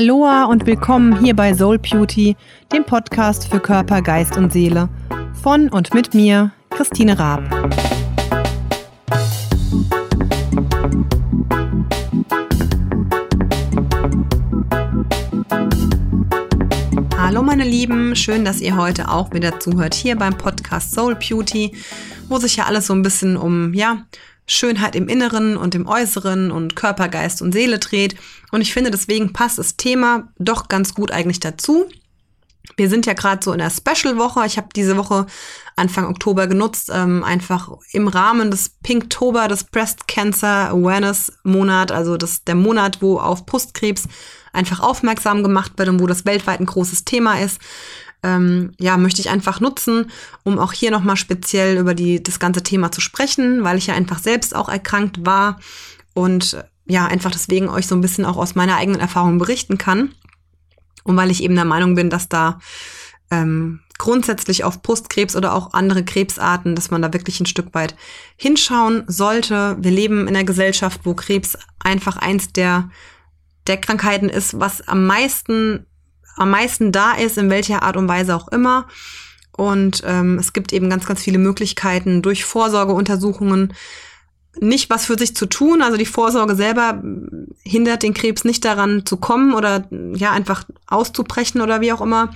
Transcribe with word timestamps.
Aloha 0.00 0.46
und 0.46 0.64
willkommen 0.64 1.22
hier 1.22 1.36
bei 1.36 1.52
Soul 1.52 1.78
Beauty, 1.78 2.34
dem 2.72 2.86
Podcast 2.86 3.48
für 3.48 3.60
Körper, 3.60 4.00
Geist 4.00 4.34
und 4.38 4.50
Seele. 4.50 4.88
Von 5.42 5.68
und 5.68 5.92
mit 5.92 6.14
mir, 6.14 6.52
Christine 6.70 7.18
Raab. 7.18 7.42
Hallo 17.18 17.42
meine 17.42 17.64
Lieben, 17.64 18.16
schön, 18.16 18.46
dass 18.46 18.62
ihr 18.62 18.78
heute 18.78 19.10
auch 19.10 19.34
wieder 19.34 19.60
zuhört 19.60 19.92
hier 19.92 20.16
beim 20.16 20.32
Podcast 20.32 20.92
Soul 20.92 21.14
Beauty, 21.14 21.76
wo 22.30 22.38
sich 22.38 22.56
ja 22.56 22.64
alles 22.64 22.86
so 22.86 22.94
ein 22.94 23.02
bisschen 23.02 23.36
um, 23.36 23.74
ja, 23.74 24.06
Schönheit 24.50 24.96
im 24.96 25.08
Inneren 25.08 25.56
und 25.56 25.74
im 25.74 25.86
Äußeren 25.86 26.50
und 26.50 26.74
Körper, 26.74 27.08
Geist 27.08 27.40
und 27.40 27.52
Seele 27.52 27.78
dreht. 27.78 28.16
Und 28.50 28.60
ich 28.60 28.72
finde, 28.72 28.90
deswegen 28.90 29.32
passt 29.32 29.58
das 29.58 29.76
Thema 29.76 30.28
doch 30.38 30.68
ganz 30.68 30.94
gut 30.94 31.12
eigentlich 31.12 31.40
dazu. 31.40 31.86
Wir 32.76 32.88
sind 32.88 33.06
ja 33.06 33.12
gerade 33.12 33.42
so 33.44 33.52
in 33.52 33.58
der 33.58 33.70
Special-Woche. 33.70 34.44
Ich 34.46 34.56
habe 34.56 34.68
diese 34.74 34.96
Woche 34.96 35.26
Anfang 35.76 36.06
Oktober 36.06 36.46
genutzt, 36.46 36.90
ähm, 36.92 37.22
einfach 37.22 37.70
im 37.92 38.08
Rahmen 38.08 38.50
des 38.50 38.70
Pinktober, 38.82 39.48
des 39.48 39.64
Breast 39.64 40.08
Cancer 40.08 40.70
Awareness 40.70 41.32
Monat, 41.42 41.92
also 41.92 42.16
das, 42.16 42.44
der 42.44 42.54
Monat, 42.54 43.00
wo 43.00 43.18
auf 43.18 43.46
Brustkrebs 43.46 44.04
einfach 44.52 44.80
aufmerksam 44.80 45.42
gemacht 45.42 45.72
wird 45.76 45.88
und 45.88 46.00
wo 46.00 46.06
das 46.06 46.24
weltweit 46.24 46.60
ein 46.60 46.66
großes 46.66 47.04
Thema 47.04 47.40
ist 47.40 47.60
ähm, 48.22 48.72
ja, 48.78 48.96
möchte 48.96 49.20
ich 49.20 49.30
einfach 49.30 49.60
nutzen, 49.60 50.10
um 50.42 50.58
auch 50.58 50.72
hier 50.72 50.90
nochmal 50.90 51.16
speziell 51.16 51.78
über 51.78 51.94
die, 51.94 52.22
das 52.22 52.38
ganze 52.38 52.62
Thema 52.62 52.92
zu 52.92 53.00
sprechen, 53.00 53.64
weil 53.64 53.78
ich 53.78 53.86
ja 53.86 53.94
einfach 53.94 54.18
selbst 54.18 54.54
auch 54.54 54.68
erkrankt 54.68 55.24
war 55.24 55.58
und 56.14 56.54
äh, 56.54 56.64
ja, 56.86 57.06
einfach 57.06 57.30
deswegen 57.30 57.68
euch 57.68 57.86
so 57.86 57.94
ein 57.94 58.00
bisschen 58.00 58.24
auch 58.24 58.36
aus 58.36 58.54
meiner 58.54 58.76
eigenen 58.76 59.00
Erfahrung 59.00 59.38
berichten 59.38 59.78
kann. 59.78 60.12
Und 61.04 61.16
weil 61.16 61.30
ich 61.30 61.42
eben 61.42 61.54
der 61.54 61.64
Meinung 61.64 61.94
bin, 61.94 62.10
dass 62.10 62.28
da 62.28 62.58
ähm, 63.30 63.80
grundsätzlich 63.96 64.64
auf 64.64 64.82
Brustkrebs 64.82 65.36
oder 65.36 65.54
auch 65.54 65.72
andere 65.72 66.04
Krebsarten, 66.04 66.74
dass 66.74 66.90
man 66.90 67.02
da 67.02 67.12
wirklich 67.12 67.38
ein 67.40 67.46
Stück 67.46 67.74
weit 67.74 67.94
hinschauen 68.36 69.04
sollte. 69.06 69.76
Wir 69.78 69.90
leben 69.90 70.22
in 70.22 70.28
einer 70.28 70.44
Gesellschaft, 70.44 71.02
wo 71.04 71.14
Krebs 71.14 71.56
einfach 71.78 72.16
eins 72.16 72.52
der, 72.52 72.90
der 73.66 73.76
Krankheiten 73.76 74.28
ist, 74.28 74.58
was 74.58 74.86
am 74.88 75.06
meisten 75.06 75.86
am 76.40 76.50
meisten 76.50 76.90
da 76.90 77.12
ist, 77.12 77.36
in 77.36 77.50
welcher 77.50 77.82
Art 77.82 77.96
und 77.96 78.08
Weise 78.08 78.34
auch 78.34 78.48
immer. 78.48 78.88
Und 79.52 80.02
ähm, 80.06 80.38
es 80.38 80.52
gibt 80.54 80.72
eben 80.72 80.88
ganz, 80.88 81.06
ganz 81.06 81.20
viele 81.22 81.38
Möglichkeiten 81.38 82.22
durch 82.22 82.44
Vorsorgeuntersuchungen 82.44 83.74
nicht 84.58 84.90
was 84.90 85.04
für 85.04 85.18
sich 85.18 85.36
zu 85.36 85.46
tun. 85.46 85.82
Also 85.82 85.96
die 85.96 86.06
Vorsorge 86.06 86.56
selber 86.56 87.02
hindert 87.62 88.02
den 88.02 88.14
Krebs 88.14 88.44
nicht 88.44 88.64
daran 88.64 89.06
zu 89.06 89.18
kommen 89.18 89.52
oder 89.52 89.86
ja 90.14 90.32
einfach 90.32 90.64
auszubrechen 90.86 91.60
oder 91.60 91.80
wie 91.82 91.92
auch 91.92 92.00
immer. 92.00 92.30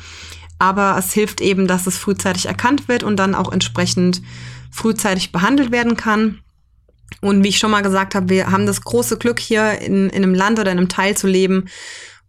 Aber 0.58 0.96
es 0.98 1.12
hilft 1.12 1.40
eben, 1.40 1.66
dass 1.66 1.86
es 1.86 1.96
frühzeitig 1.96 2.46
erkannt 2.46 2.88
wird 2.88 3.02
und 3.02 3.16
dann 3.16 3.34
auch 3.34 3.50
entsprechend 3.50 4.22
frühzeitig 4.70 5.32
behandelt 5.32 5.72
werden 5.72 5.96
kann. 5.96 6.40
Und 7.20 7.42
wie 7.42 7.48
ich 7.48 7.58
schon 7.58 7.70
mal 7.70 7.82
gesagt 7.82 8.14
habe, 8.14 8.28
wir 8.28 8.50
haben 8.50 8.66
das 8.66 8.82
große 8.82 9.16
Glück 9.16 9.40
hier 9.40 9.78
in, 9.80 10.10
in 10.10 10.22
einem 10.22 10.34
Land 10.34 10.60
oder 10.60 10.70
in 10.70 10.78
einem 10.78 10.88
Teil 10.88 11.16
zu 11.16 11.26
leben, 11.26 11.68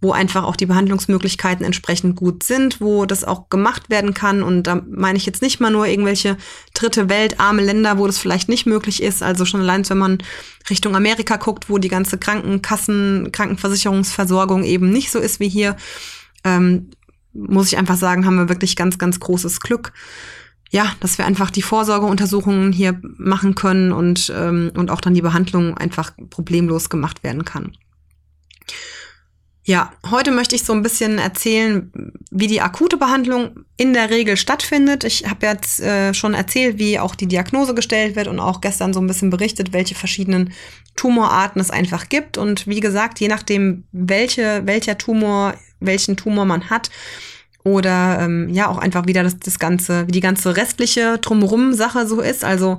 wo 0.06 0.12
einfach 0.12 0.44
auch 0.44 0.56
die 0.56 0.68
Behandlungsmöglichkeiten 0.68 1.66
entsprechend 1.66 2.16
gut 2.16 2.44
sind, 2.44 2.80
wo 2.80 3.08
das 3.08 3.24
auch 3.24 3.50
gemacht 3.50 3.90
werden 3.90 4.14
kann. 4.14 4.44
Und 4.44 4.68
da 4.68 4.84
meine 4.88 5.18
ich 5.18 5.26
jetzt 5.26 5.42
nicht 5.42 5.60
mal 5.60 5.72
nur 5.72 5.88
irgendwelche 5.88 6.38
dritte 6.76 7.10
Welt, 7.10 7.40
arme 7.40 7.64
Länder, 7.64 7.98
wo 7.98 8.06
das 8.06 8.20
vielleicht 8.20 8.48
nicht 8.48 8.68
möglich 8.68 9.02
ist. 9.02 9.24
Also 9.24 9.46
schon 9.46 9.62
allein, 9.62 9.90
wenn 9.90 9.98
man 9.98 10.20
Richtung 10.70 10.96
Amerika 10.96 11.38
guckt, 11.38 11.72
wo 11.72 11.80
die 11.80 11.88
ganze 11.88 12.20
Krankenkassen, 12.20 13.32
Krankenversicherungsversorgung 13.32 14.64
eben 14.64 14.92
nicht 14.92 15.10
so 15.10 15.18
ist 15.18 15.40
wie 15.40 15.50
hier, 15.50 15.76
ähm, 16.44 16.92
muss 17.34 17.68
ich 17.68 17.80
einfach 17.80 17.98
sagen, 17.98 18.28
haben 18.28 18.38
wir 18.38 18.48
wirklich 18.48 18.76
ganz, 18.76 19.00
ganz 19.00 19.20
großes 19.20 19.60
Glück. 19.60 19.92
Ja, 20.70 20.92
dass 21.00 21.18
wir 21.18 21.26
einfach 21.26 21.50
die 21.50 21.64
Vorsorgeuntersuchungen 21.64 22.72
hier 22.72 23.02
machen 23.02 23.56
können 23.56 23.92
und, 23.92 24.32
ähm, 24.36 24.72
und 24.76 24.92
auch 24.92 25.02
dann 25.02 25.16
die 25.16 25.24
Behandlung 25.24 25.76
einfach 25.76 26.12
problemlos 26.30 26.92
gemacht 26.92 27.24
werden 27.24 27.44
kann. 27.44 27.76
Ja, 29.68 29.92
heute 30.12 30.30
möchte 30.30 30.56
ich 30.56 30.64
so 30.64 30.74
ein 30.74 30.84
bisschen 30.84 31.18
erzählen, 31.18 31.92
wie 32.30 32.46
die 32.46 32.62
akute 32.62 32.98
Behandlung 32.98 33.66
in 33.78 33.94
der 33.94 34.12
Regel 34.12 34.38
stattfindet. 34.38 35.04
Ich 35.04 35.28
habe 35.28 35.48
jetzt 35.48 35.80
äh, 35.80 36.14
schon 36.14 36.36
erzählt, 36.36 36.78
wie 36.78 37.00
auch 37.00 37.16
die 37.16 37.26
Diagnose 37.26 37.74
gestellt 37.74 38.16
wird 38.16 38.28
und 38.28 38.40
auch 38.40 38.62
gestern 38.62 38.94
so 38.94 39.02
ein 39.02 39.08
bisschen 39.08 39.32
berichtet, 39.32 39.74
welche 39.74 39.96
verschiedenen 39.96 40.54
Tumorarten 40.96 41.60
es 41.60 41.72
einfach 41.72 42.10
gibt. 42.10 42.38
Und 42.38 42.68
wie 42.68 42.80
gesagt, 42.80 43.20
je 43.20 43.28
nachdem, 43.28 43.86
welche, 43.92 44.62
welcher 44.66 45.00
Tumor, 45.00 45.56
welchen 45.80 46.16
Tumor 46.16 46.46
man 46.46 46.70
hat, 46.70 46.92
oder 47.64 48.20
ähm, 48.22 48.50
ja 48.50 48.68
auch 48.68 48.78
einfach 48.78 49.08
wieder 49.08 49.24
das, 49.24 49.40
das 49.40 49.58
ganze, 49.58 50.06
wie 50.08 50.12
die 50.12 50.20
ganze 50.20 50.56
restliche 50.56 51.18
drumherum 51.18 51.74
Sache 51.74 52.06
so 52.06 52.22
ist. 52.22 52.44
Also 52.44 52.78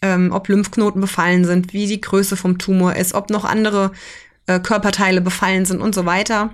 ähm, 0.00 0.32
ob 0.32 0.48
Lymphknoten 0.48 1.02
befallen 1.02 1.44
sind, 1.44 1.74
wie 1.74 1.86
die 1.86 2.00
Größe 2.00 2.36
vom 2.36 2.56
Tumor 2.56 2.96
ist, 2.96 3.12
ob 3.12 3.28
noch 3.28 3.44
andere 3.44 3.92
äh, 4.46 4.60
Körperteile 4.60 5.20
befallen 5.20 5.64
sind 5.64 5.80
und 5.80 5.94
so 5.94 6.06
weiter. 6.06 6.50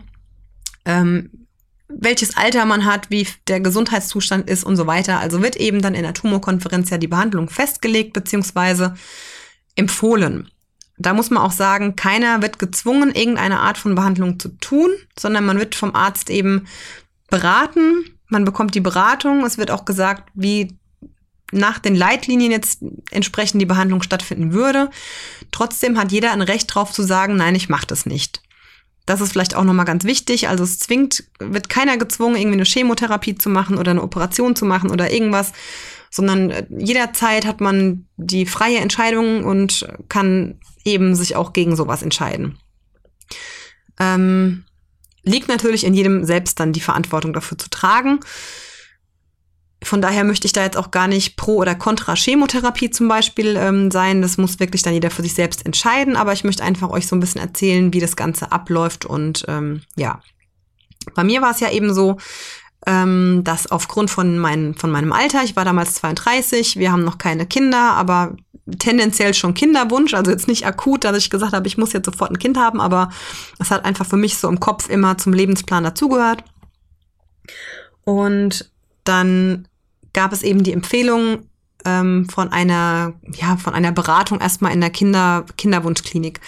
Ähm, 0.84 1.46
welches 1.88 2.36
Alter 2.36 2.64
man 2.64 2.84
hat, 2.84 3.10
wie 3.10 3.26
der 3.48 3.60
Gesundheitszustand 3.60 4.48
ist 4.48 4.64
und 4.64 4.76
so 4.76 4.86
weiter. 4.86 5.18
Also 5.18 5.42
wird 5.42 5.56
eben 5.56 5.82
dann 5.82 5.94
in 5.94 6.02
der 6.02 6.14
Tumorkonferenz 6.14 6.90
ja 6.90 6.98
die 6.98 7.08
Behandlung 7.08 7.48
festgelegt 7.48 8.12
bzw. 8.12 8.90
empfohlen. 9.74 10.48
Da 10.98 11.14
muss 11.14 11.30
man 11.30 11.42
auch 11.42 11.52
sagen, 11.52 11.96
keiner 11.96 12.42
wird 12.42 12.58
gezwungen, 12.58 13.14
irgendeine 13.14 13.60
Art 13.60 13.78
von 13.78 13.94
Behandlung 13.94 14.38
zu 14.38 14.50
tun, 14.58 14.90
sondern 15.18 15.46
man 15.46 15.58
wird 15.58 15.74
vom 15.74 15.94
Arzt 15.94 16.28
eben 16.30 16.66
beraten. 17.30 18.04
Man 18.28 18.44
bekommt 18.44 18.74
die 18.74 18.80
Beratung. 18.80 19.44
Es 19.44 19.56
wird 19.56 19.70
auch 19.70 19.84
gesagt, 19.84 20.30
wie 20.34 20.76
nach 21.52 21.78
den 21.78 21.96
Leitlinien 21.96 22.52
jetzt 22.52 22.82
entsprechend 23.10 23.60
die 23.60 23.66
Behandlung 23.66 24.02
stattfinden 24.02 24.52
würde. 24.52 24.90
Trotzdem 25.50 25.98
hat 25.98 26.12
jeder 26.12 26.32
ein 26.32 26.42
Recht 26.42 26.74
drauf 26.74 26.92
zu 26.92 27.02
sagen, 27.02 27.36
nein, 27.36 27.54
ich 27.54 27.68
mache 27.68 27.86
das 27.86 28.06
nicht. 28.06 28.42
Das 29.06 29.20
ist 29.20 29.32
vielleicht 29.32 29.56
auch 29.56 29.64
nochmal 29.64 29.86
ganz 29.86 30.04
wichtig. 30.04 30.48
Also 30.48 30.62
es 30.62 30.78
zwingt, 30.78 31.24
wird 31.38 31.68
keiner 31.68 31.96
gezwungen, 31.96 32.36
irgendwie 32.36 32.58
eine 32.58 32.64
Chemotherapie 32.64 33.34
zu 33.34 33.48
machen 33.48 33.78
oder 33.78 33.90
eine 33.90 34.02
Operation 34.02 34.54
zu 34.54 34.64
machen 34.64 34.90
oder 34.90 35.12
irgendwas, 35.12 35.52
sondern 36.10 36.50
äh, 36.50 36.66
jederzeit 36.78 37.46
hat 37.46 37.60
man 37.60 38.06
die 38.16 38.46
freie 38.46 38.78
Entscheidung 38.78 39.44
und 39.44 39.88
kann 40.08 40.60
eben 40.84 41.14
sich 41.14 41.36
auch 41.36 41.52
gegen 41.52 41.76
sowas 41.76 42.02
entscheiden. 42.02 42.58
Ähm, 43.98 44.64
liegt 45.22 45.48
natürlich 45.48 45.84
in 45.84 45.94
jedem 45.94 46.24
selbst 46.24 46.60
dann 46.60 46.72
die 46.72 46.80
Verantwortung 46.80 47.32
dafür 47.32 47.58
zu 47.58 47.68
tragen. 47.68 48.20
Von 49.82 50.02
daher 50.02 50.24
möchte 50.24 50.46
ich 50.46 50.52
da 50.52 50.62
jetzt 50.62 50.76
auch 50.76 50.90
gar 50.90 51.08
nicht 51.08 51.36
pro 51.36 51.56
oder 51.56 51.74
contra 51.74 52.14
Chemotherapie 52.14 52.90
zum 52.90 53.08
Beispiel 53.08 53.56
ähm, 53.56 53.90
sein. 53.90 54.20
Das 54.20 54.36
muss 54.36 54.60
wirklich 54.60 54.82
dann 54.82 54.92
jeder 54.92 55.10
für 55.10 55.22
sich 55.22 55.34
selbst 55.34 55.64
entscheiden. 55.64 56.16
Aber 56.16 56.32
ich 56.32 56.44
möchte 56.44 56.62
einfach 56.62 56.90
euch 56.90 57.06
so 57.06 57.16
ein 57.16 57.20
bisschen 57.20 57.40
erzählen, 57.40 57.92
wie 57.92 58.00
das 58.00 58.14
Ganze 58.14 58.52
abläuft. 58.52 59.06
Und 59.06 59.44
ähm, 59.48 59.82
ja, 59.96 60.20
bei 61.14 61.24
mir 61.24 61.40
war 61.40 61.52
es 61.52 61.60
ja 61.60 61.70
eben 61.70 61.94
so, 61.94 62.18
ähm, 62.86 63.42
dass 63.44 63.70
aufgrund 63.70 64.10
von, 64.10 64.38
mein, 64.38 64.74
von 64.74 64.90
meinem 64.90 65.12
Alter, 65.12 65.42
ich 65.44 65.56
war 65.56 65.64
damals 65.64 65.94
32, 65.94 66.76
wir 66.76 66.92
haben 66.92 67.04
noch 67.04 67.18
keine 67.18 67.46
Kinder, 67.46 67.92
aber 67.92 68.36
tendenziell 68.78 69.34
schon 69.34 69.54
Kinderwunsch, 69.54 70.14
also 70.14 70.30
jetzt 70.30 70.48
nicht 70.48 70.66
akut, 70.66 71.04
dass 71.04 71.16
ich 71.16 71.30
gesagt 71.30 71.52
habe, 71.52 71.66
ich 71.66 71.78
muss 71.78 71.92
jetzt 71.92 72.06
sofort 72.06 72.30
ein 72.30 72.38
Kind 72.38 72.56
haben, 72.56 72.80
aber 72.80 73.10
es 73.58 73.70
hat 73.70 73.84
einfach 73.84 74.06
für 74.06 74.16
mich 74.16 74.38
so 74.38 74.48
im 74.48 74.60
Kopf 74.60 74.88
immer 74.88 75.18
zum 75.18 75.32
Lebensplan 75.32 75.84
dazugehört. 75.84 76.44
Und 78.04 78.70
dann 79.04 79.68
gab 80.12 80.32
es 80.32 80.42
eben 80.42 80.62
die 80.62 80.72
Empfehlung 80.72 81.46
ähm, 81.84 82.28
von 82.28 82.52
einer, 82.52 83.14
ja, 83.34 83.56
von 83.56 83.74
einer 83.74 83.92
Beratung 83.92 84.40
erstmal 84.40 84.72
in 84.72 84.80
der 84.80 84.90
Kinder, 84.90 85.44
Kinderwunschklinik. 85.56 86.40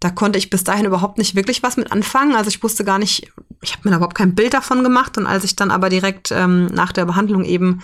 Da 0.00 0.10
konnte 0.10 0.38
ich 0.38 0.50
bis 0.50 0.62
dahin 0.62 0.84
überhaupt 0.84 1.18
nicht 1.18 1.34
wirklich 1.34 1.62
was 1.62 1.76
mit 1.76 1.90
anfangen. 1.90 2.36
Also 2.36 2.48
ich 2.48 2.62
wusste 2.62 2.84
gar 2.84 2.98
nicht, 2.98 3.32
ich 3.62 3.72
habe 3.72 3.82
mir 3.84 3.90
da 3.90 3.96
überhaupt 3.96 4.16
kein 4.16 4.34
Bild 4.34 4.54
davon 4.54 4.84
gemacht. 4.84 5.18
Und 5.18 5.26
als 5.26 5.44
ich 5.44 5.56
dann 5.56 5.70
aber 5.70 5.88
direkt 5.88 6.30
ähm, 6.30 6.66
nach 6.66 6.92
der 6.92 7.04
Behandlung 7.04 7.44
eben 7.44 7.82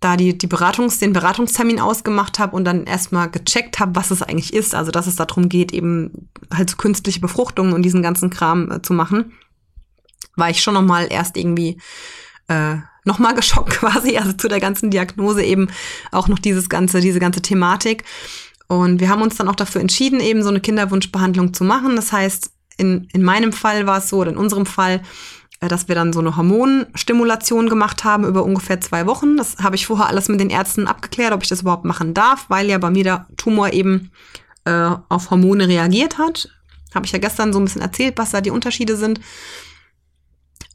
da 0.00 0.16
die, 0.16 0.36
die 0.36 0.48
Beratungs-, 0.48 1.00
den 1.00 1.14
Beratungstermin 1.14 1.80
ausgemacht 1.80 2.38
habe 2.38 2.54
und 2.54 2.64
dann 2.64 2.84
erstmal 2.84 3.30
gecheckt 3.30 3.78
habe, 3.78 3.96
was 3.96 4.10
es 4.10 4.22
eigentlich 4.22 4.52
ist, 4.52 4.74
also 4.74 4.90
dass 4.90 5.06
es 5.06 5.16
darum 5.16 5.48
geht, 5.48 5.72
eben 5.72 6.28
halt 6.52 6.68
so 6.68 6.76
künstliche 6.76 7.20
Befruchtungen 7.20 7.72
und 7.72 7.82
diesen 7.82 8.02
ganzen 8.02 8.28
Kram 8.28 8.70
äh, 8.70 8.82
zu 8.82 8.92
machen, 8.92 9.32
war 10.36 10.50
ich 10.50 10.62
schon 10.62 10.74
nochmal 10.74 11.08
erst 11.10 11.38
irgendwie 11.38 11.78
äh, 12.48 12.76
nochmal 13.06 13.34
geschockt 13.34 13.70
quasi, 13.78 14.16
also 14.16 14.32
zu 14.32 14.48
der 14.48 14.60
ganzen 14.60 14.90
Diagnose 14.90 15.42
eben 15.42 15.68
auch 16.12 16.28
noch 16.28 16.38
dieses 16.38 16.68
ganze, 16.68 17.00
diese 17.00 17.20
ganze 17.20 17.40
Thematik. 17.40 18.04
Und 18.68 19.00
wir 19.00 19.08
haben 19.08 19.22
uns 19.22 19.36
dann 19.36 19.48
auch 19.48 19.54
dafür 19.54 19.80
entschieden, 19.80 20.20
eben 20.20 20.42
so 20.42 20.48
eine 20.48 20.60
Kinderwunschbehandlung 20.60 21.54
zu 21.54 21.64
machen. 21.64 21.96
Das 21.96 22.12
heißt, 22.12 22.50
in, 22.76 23.08
in 23.12 23.22
meinem 23.22 23.52
Fall 23.52 23.86
war 23.86 23.98
es 23.98 24.08
so, 24.08 24.18
oder 24.18 24.30
in 24.30 24.36
unserem 24.36 24.66
Fall, 24.66 25.02
äh, 25.60 25.68
dass 25.68 25.88
wir 25.88 25.94
dann 25.94 26.12
so 26.12 26.20
eine 26.20 26.36
Hormonstimulation 26.36 27.68
gemacht 27.68 28.04
haben 28.04 28.24
über 28.24 28.44
ungefähr 28.44 28.80
zwei 28.80 29.06
Wochen. 29.06 29.36
Das 29.36 29.58
habe 29.58 29.76
ich 29.76 29.86
vorher 29.86 30.08
alles 30.08 30.28
mit 30.28 30.40
den 30.40 30.50
Ärzten 30.50 30.86
abgeklärt, 30.86 31.32
ob 31.32 31.42
ich 31.42 31.48
das 31.48 31.62
überhaupt 31.62 31.84
machen 31.84 32.12
darf, 32.12 32.46
weil 32.48 32.68
ja 32.68 32.78
bei 32.78 32.90
mir 32.90 33.04
der 33.04 33.26
Tumor 33.36 33.72
eben 33.72 34.10
äh, 34.64 34.90
auf 35.08 35.30
Hormone 35.30 35.68
reagiert 35.68 36.18
hat. 36.18 36.48
Habe 36.94 37.06
ich 37.06 37.12
ja 37.12 37.18
gestern 37.18 37.52
so 37.52 37.60
ein 37.60 37.64
bisschen 37.64 37.82
erzählt, 37.82 38.14
was 38.16 38.30
da 38.30 38.40
die 38.40 38.50
Unterschiede 38.50 38.96
sind. 38.96 39.20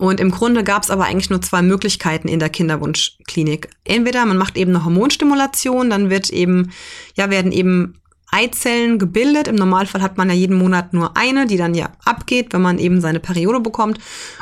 Und 0.01 0.19
im 0.19 0.31
Grunde 0.31 0.63
gab 0.63 0.81
es 0.81 0.89
aber 0.89 1.05
eigentlich 1.05 1.29
nur 1.29 1.43
zwei 1.43 1.61
Möglichkeiten 1.61 2.27
in 2.27 2.39
der 2.39 2.49
Kinderwunschklinik. 2.49 3.69
Entweder 3.83 4.25
man 4.25 4.35
macht 4.35 4.57
eben 4.57 4.71
eine 4.71 4.83
Hormonstimulation, 4.83 5.91
dann 5.91 6.09
wird 6.09 6.31
eben, 6.31 6.71
ja, 7.13 7.29
werden 7.29 7.51
eben 7.51 8.01
Eizellen 8.31 8.97
gebildet. 8.97 9.47
Im 9.47 9.53
Normalfall 9.53 10.01
hat 10.01 10.17
man 10.17 10.27
ja 10.29 10.33
jeden 10.33 10.57
Monat 10.57 10.93
nur 10.93 11.15
eine, 11.15 11.45
die 11.45 11.57
dann 11.57 11.75
ja 11.75 11.91
abgeht, 12.03 12.51
wenn 12.51 12.63
man 12.63 12.79
eben 12.79 12.99
seine 12.99 13.19
Periode 13.19 13.59
bekommt. 13.59 13.99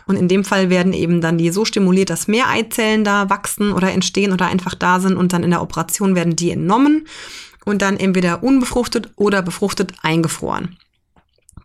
Und 0.08 0.16
in 0.16 0.30
dem 0.30 0.46
Fall 0.46 0.70
werden 0.70 0.94
eben 0.94 1.20
dann 1.20 1.38
die 1.38 1.52
so 1.52 1.66
stimuliert, 1.66 2.10
dass 2.10 2.30
mehr 2.30 2.48
Eizellen 2.48 3.04
da 3.04 3.30
wachsen 3.30 3.74
oder 3.74 3.92
entstehen 3.92 4.32
oder 4.32 4.48
einfach 4.48 4.76
da 4.76 5.02
sind 5.02 5.18
und 5.18 5.34
dann 5.34 5.44
in 5.44 5.50
der 5.50 5.62
Operation 5.62 6.16
werden 6.16 6.38
die 6.38 6.52
entnommen 6.52 7.06
und 7.66 7.82
dann 7.82 7.98
entweder 7.98 8.44
unbefruchtet 8.44 9.10
oder 9.18 9.42
befruchtet 9.42 9.92
eingefroren. 10.04 10.78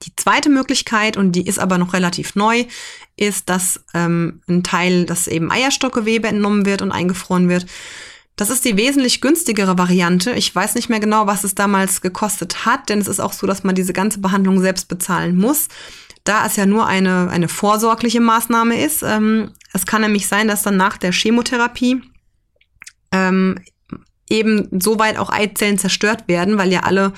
Die 0.05 0.15
zweite 0.17 0.51
Möglichkeit, 0.51 1.17
und 1.17 1.33
die 1.33 1.47
ist 1.47 1.59
aber 1.59 1.79
noch 1.79 1.93
relativ 1.93 2.35
neu, 2.35 2.65
ist, 3.17 3.49
dass 3.49 3.85
ähm, 3.95 4.43
ein 4.49 4.63
Teil, 4.63 5.07
das 5.07 5.29
eben 5.29 5.51
Eierstockgewebe 5.51 6.29
entnommen 6.29 6.67
wird 6.67 6.83
und 6.83 6.93
eingefroren 6.93 7.49
wird. 7.49 7.67
Das 8.37 8.51
ist 8.51 8.65
die 8.65 8.77
wesentlich 8.77 9.21
günstigere 9.21 9.79
Variante. 9.79 10.33
Ich 10.33 10.53
weiß 10.55 10.75
nicht 10.75 10.89
mehr 10.89 10.99
genau, 10.99 11.27
was 11.27 11.45
es 11.45 11.55
damals 11.55 12.01
gekostet 12.01 12.67
hat, 12.67 12.89
denn 12.89 12.99
es 12.99 13.07
ist 13.07 13.21
auch 13.21 13.33
so, 13.33 13.47
dass 13.47 13.63
man 13.63 13.77
diese 13.77 13.93
ganze 13.93 14.19
Behandlung 14.19 14.61
selbst 14.61 14.89
bezahlen 14.89 15.37
muss. 15.37 15.69
Da 16.25 16.45
es 16.45 16.57
ja 16.57 16.67
nur 16.67 16.87
eine, 16.87 17.29
eine 17.31 17.49
vorsorgliche 17.49 18.21
Maßnahme 18.21 18.83
ist. 18.83 19.03
Ähm, 19.03 19.53
es 19.73 19.87
kann 19.87 20.03
nämlich 20.03 20.27
sein, 20.27 20.49
dass 20.49 20.63
dann 20.63 20.77
nach 20.77 20.97
der 20.97 21.13
Chemotherapie 21.13 22.03
ähm, 23.13 23.61
eben 24.29 24.69
soweit 24.81 25.19
auch 25.19 25.31
Eizellen 25.31 25.79
zerstört 25.79 26.27
werden, 26.27 26.59
weil 26.59 26.73
ja 26.73 26.81
alle 26.81 27.13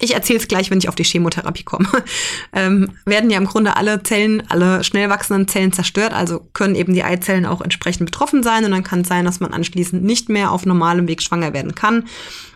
ich 0.00 0.14
erzähle 0.14 0.38
es 0.38 0.48
gleich, 0.48 0.70
wenn 0.70 0.78
ich 0.78 0.88
auf 0.88 0.94
die 0.94 1.04
Chemotherapie 1.04 1.62
komme, 1.62 1.88
ähm, 2.52 2.90
werden 3.04 3.30
ja 3.30 3.38
im 3.38 3.46
Grunde 3.46 3.76
alle 3.76 4.02
Zellen, 4.02 4.42
alle 4.48 4.82
schnell 4.84 5.08
wachsenden 5.08 5.48
Zellen 5.48 5.72
zerstört, 5.72 6.12
also 6.12 6.40
können 6.52 6.74
eben 6.74 6.94
die 6.94 7.04
Eizellen 7.04 7.46
auch 7.46 7.60
entsprechend 7.60 8.06
betroffen 8.06 8.42
sein 8.42 8.64
und 8.64 8.72
dann 8.72 8.82
kann 8.82 9.02
es 9.02 9.08
sein, 9.08 9.24
dass 9.24 9.40
man 9.40 9.52
anschließend 9.52 10.02
nicht 10.02 10.28
mehr 10.28 10.50
auf 10.50 10.66
normalem 10.66 11.08
Weg 11.08 11.22
schwanger 11.22 11.52
werden 11.52 11.74
kann. 11.74 12.06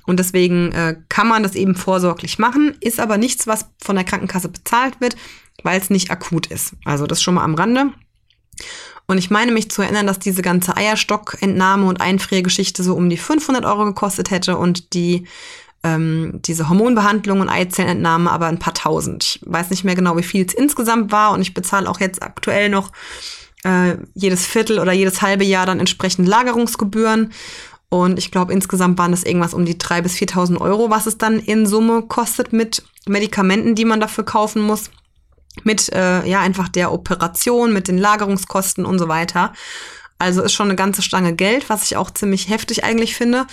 Und 0.07 0.19
deswegen 0.19 0.73
äh, 0.73 0.97
kann 1.09 1.29
man 1.29 1.43
das 1.43 1.55
eben 1.55 1.75
vorsorglich 1.75 2.39
machen, 2.39 2.75
ist 2.81 2.99
aber 2.99 3.19
nichts, 3.19 3.47
was 3.47 3.67
von 3.83 3.95
der 3.95 4.05
Krankenkasse 4.05 4.49
bezahlt 4.49 5.01
wird, 5.01 5.17
weil 5.63 5.81
es 5.81 5.91
nicht 5.91 6.11
akut 6.11 6.47
ist. 6.47 6.75
Also 6.85 7.07
das 7.07 7.23
schon 7.23 7.35
mal 7.35 7.45
am 7.45 7.55
Rande. 7.55 7.93
Und 9.07 9.19
ich 9.19 9.31
meine 9.31 9.53
mich 9.53 9.71
zu 9.71 9.81
erinnern, 9.81 10.07
dass 10.07 10.19
diese 10.19 10.43
ganze 10.43 10.77
Eierstockentnahme 10.77 11.87
und 11.87 12.01
Einfriergeschichte 12.01 12.83
so 12.83 12.95
um 12.95 13.09
die 13.09 13.17
500 13.17 13.65
Euro 13.65 13.87
gekostet 13.87 14.31
hätte 14.31 14.59
und 14.59 14.93
die 14.93 15.27
ähm, 15.95 16.41
diese 16.45 16.69
Hormonbehandlung 16.69 17.41
und 17.41 17.49
Eizellenentnahme 17.49 18.31
aber 18.31 18.47
ein 18.47 18.59
paar 18.59 18.75
tausend. 18.75 19.25
Ich 19.25 19.41
weiß 19.45 19.71
nicht 19.71 19.85
mehr 19.85 19.95
genau, 19.95 20.17
wie 20.17 20.23
viel 20.23 20.45
es 20.45 20.55
insgesamt 20.55 21.13
war 21.13 21.33
und 21.33 21.41
ich 21.41 21.55
bezahle 21.55 21.89
auch 21.89 22.01
jetzt 22.01 22.23
aktuell 22.23 22.69
noch 22.69 22.93
äh, 23.65 23.97
jedes 24.15 24.47
Viertel 24.47 24.79
oder 24.79 24.93
jedes 24.93 25.23
halbe 25.23 25.45
Jahr 25.45 25.67
dann 25.67 25.81
entsprechend 25.81 26.29
Lagerungsgebühren. 26.29 27.33
Und 27.91 28.19
ich 28.19 28.31
glaube, 28.31 28.53
insgesamt 28.53 28.99
waren 28.99 29.13
das 29.13 29.25
irgendwas 29.25 29.55
um 29.55 29.65
die 29.65 29.77
3.000 29.77 30.03
bis 30.03 30.15
4.000 30.17 30.61
Euro, 30.61 30.91
was 30.91 31.07
es 31.07 31.17
dann 31.17 31.39
in 31.39 31.67
Summe 31.67 32.03
kostet 32.03 32.53
mit 32.53 32.83
Medikamenten, 33.07 33.75
die 33.75 33.87
man 33.87 34.01
dafür 34.01 34.25
kaufen 34.25 34.63
muss. 34.63 34.91
Mit, 35.65 35.93
äh, 35.93 36.25
ja, 36.27 36.41
einfach 36.41 36.69
der 36.69 36.93
Operation, 36.93 37.73
mit 37.73 37.89
den 37.89 37.99
Lagerungskosten 37.99 38.85
und 38.85 38.99
so 38.99 39.09
weiter. 39.09 39.55
Also 40.19 40.43
ist 40.43 40.53
schon 40.53 40.69
eine 40.69 40.77
ganze 40.77 41.03
Stange 41.03 41.35
Geld, 41.35 41.71
was 41.71 41.85
ich 41.85 41.97
auch 41.97 42.11
ziemlich 42.11 42.49
heftig 42.49 42.85
eigentlich 42.85 43.15
finde, 43.15 43.47